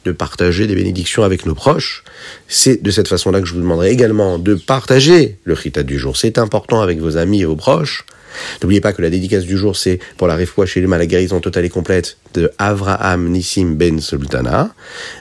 de 0.05 0.13
partager 0.13 0.67
des 0.67 0.75
bénédictions 0.75 1.23
avec 1.23 1.45
nos 1.45 1.55
proches. 1.55 2.05
C'est 2.47 2.83
de 2.83 2.91
cette 2.91 3.09
façon-là 3.09 3.41
que 3.41 3.47
je 3.47 3.55
vous 3.55 3.61
demanderai 3.61 3.91
également 3.91 4.39
de 4.39 4.55
partager 4.55 5.37
le 5.45 5.55
Chitat 5.55 5.83
du 5.83 5.99
jour. 5.99 6.17
C'est 6.17 6.39
important 6.39 6.81
avec 6.81 6.99
vos 6.99 7.17
amis 7.17 7.43
et 7.43 7.45
vos 7.45 7.57
proches. 7.57 8.05
N'oubliez 8.63 8.81
pas 8.81 8.93
que 8.93 9.03
la 9.03 9.11
dédicace 9.11 9.45
du 9.45 9.57
jour, 9.57 9.77
c'est 9.77 9.99
pour 10.17 10.27
la 10.27 10.35
réfoua 10.35 10.67
chez 10.67 10.81
la 10.81 11.07
guérison 11.07 11.41
totale 11.41 11.65
et 11.65 11.69
complète 11.69 12.17
de 12.35 12.51
Avraham 12.59 13.29
Nissim 13.29 13.75
Ben 13.75 14.01
Sultana, 14.01 14.75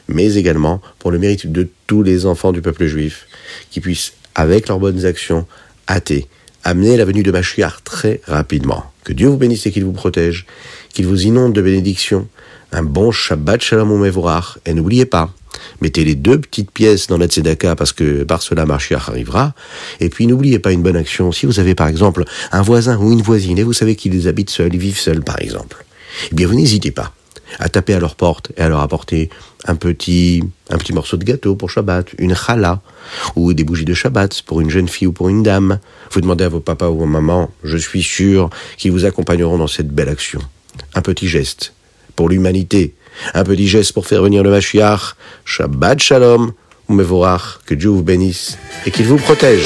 mais 0.08 0.36
également 0.36 0.82
pour 1.00 1.12
le 1.12 1.20
mérite 1.20 1.52
de 1.52 1.68
tous 1.88 2.04
les 2.04 2.26
enfants 2.26 2.52
du 2.52 2.62
peuple 2.62 2.86
juif, 2.86 3.28
qui 3.70 3.82
puissent, 3.82 4.14
avec 4.36 4.68
leurs 4.68 4.80
bonnes 4.80 5.06
actions, 5.06 5.46
hâter, 5.90 6.28
amener 6.64 6.98
la 6.98 7.06
venue 7.06 7.24
de 7.24 7.32
Mashiach 7.32 7.84
très 7.84 8.22
rapidement. 8.26 8.92
Que 9.04 9.14
Dieu 9.14 9.28
vous 9.28 9.38
bénisse 9.38 9.66
et 9.66 9.72
qu'il 9.72 9.86
vous 9.86 9.94
protège, 9.94 10.46
qu'il 10.94 11.08
vous 11.08 11.26
inonde 11.26 11.54
de 11.54 11.62
bénédictions, 11.62 12.28
un 12.72 12.84
bon 12.84 13.12
Shabbat 13.12 13.62
Shalom 13.62 14.00
Mevorach, 14.00 14.60
et 14.66 14.74
n'oubliez 14.74 15.06
pas, 15.06 15.34
Mettez 15.82 16.04
les 16.04 16.16
deux 16.16 16.40
petites 16.40 16.72
pièces 16.72 17.08
dans 17.08 17.18
la 17.18 17.28
tzedaka 17.28 17.76
parce 17.76 17.94
que 17.94 18.24
par 18.24 18.42
cela 18.42 18.66
Marchiach 18.66 19.10
arrivera. 19.10 19.54
Et 20.00 20.10
puis 20.10 20.28
n'oubliez 20.28 20.60
pas 20.60 20.72
une 20.72 20.82
bonne 20.82 20.96
action. 20.96 21.32
Si 21.32 21.46
vous 21.46 21.60
avez 21.60 21.76
par 21.76 21.88
exemple 21.88 22.26
un 22.52 22.62
voisin 22.62 22.98
ou 22.98 23.12
une 23.12 23.22
voisine 23.22 23.58
et 23.58 23.64
vous 23.64 23.74
savez 23.74 23.96
qu'ils 23.96 24.28
habitent 24.28 24.50
seuls, 24.50 24.74
ils 24.74 24.80
vivent 24.80 25.00
seuls 25.00 25.24
par 25.24 25.40
exemple, 25.42 25.86
eh 26.32 26.36
bien 26.36 26.48
vous 26.48 26.56
n'hésitez 26.56 26.92
pas 26.92 27.14
à 27.60 27.70
taper 27.70 27.94
à 27.94 28.00
leur 28.00 28.16
porte 28.16 28.52
et 28.58 28.62
à 28.62 28.70
leur 28.70 28.82
apporter 28.82 29.30
un 29.66 29.76
petit, 29.76 30.44
un 30.70 30.78
petit 30.78 30.94
morceau 30.94 31.18
de 31.18 31.24
gâteau 31.24 31.56
pour 31.56 31.70
Shabbat, 31.70 32.08
une 32.18 32.36
challah, 32.36 32.82
ou 33.36 33.54
des 33.54 33.64
bougies 33.64 33.86
de 33.86 33.94
Shabbat 33.94 34.42
pour 34.44 34.62
une 34.62 34.70
jeune 34.70 34.88
fille 34.88 35.08
ou 35.08 35.12
pour 35.12 35.30
une 35.30 35.44
dame. 35.44 35.80
Vous 36.12 36.22
demandez 36.22 36.44
à 36.44 36.50
vos 36.50 36.60
papas 36.60 36.90
ou 36.90 37.00
vos 37.00 37.06
mamans, 37.06 37.50
je 37.64 37.78
suis 37.78 38.04
sûr 38.04 38.50
qu'ils 38.78 38.92
vous 38.92 39.06
accompagneront 39.06 39.58
dans 39.58 39.68
cette 39.68 39.90
belle 39.90 40.10
action. 40.10 40.42
Un 40.94 41.02
petit 41.02 41.28
geste 41.28 41.74
pour 42.16 42.30
l'humanité, 42.30 42.96
un 43.34 43.44
petit 43.44 43.68
geste 43.68 43.94
pour 43.94 44.08
faire 44.08 44.22
venir 44.22 44.44
le 44.44 44.50
Mashiach. 44.50 45.16
Shabbat 45.46 46.00
Shalom, 46.00 46.54
Mevorach, 46.90 47.60
que 47.66 47.74
Dieu 47.74 47.90
vous 47.90 48.04
bénisse 48.04 48.58
et 48.86 48.92
qu'il 48.92 49.06
vous 49.06 49.18
protège. 49.18 49.66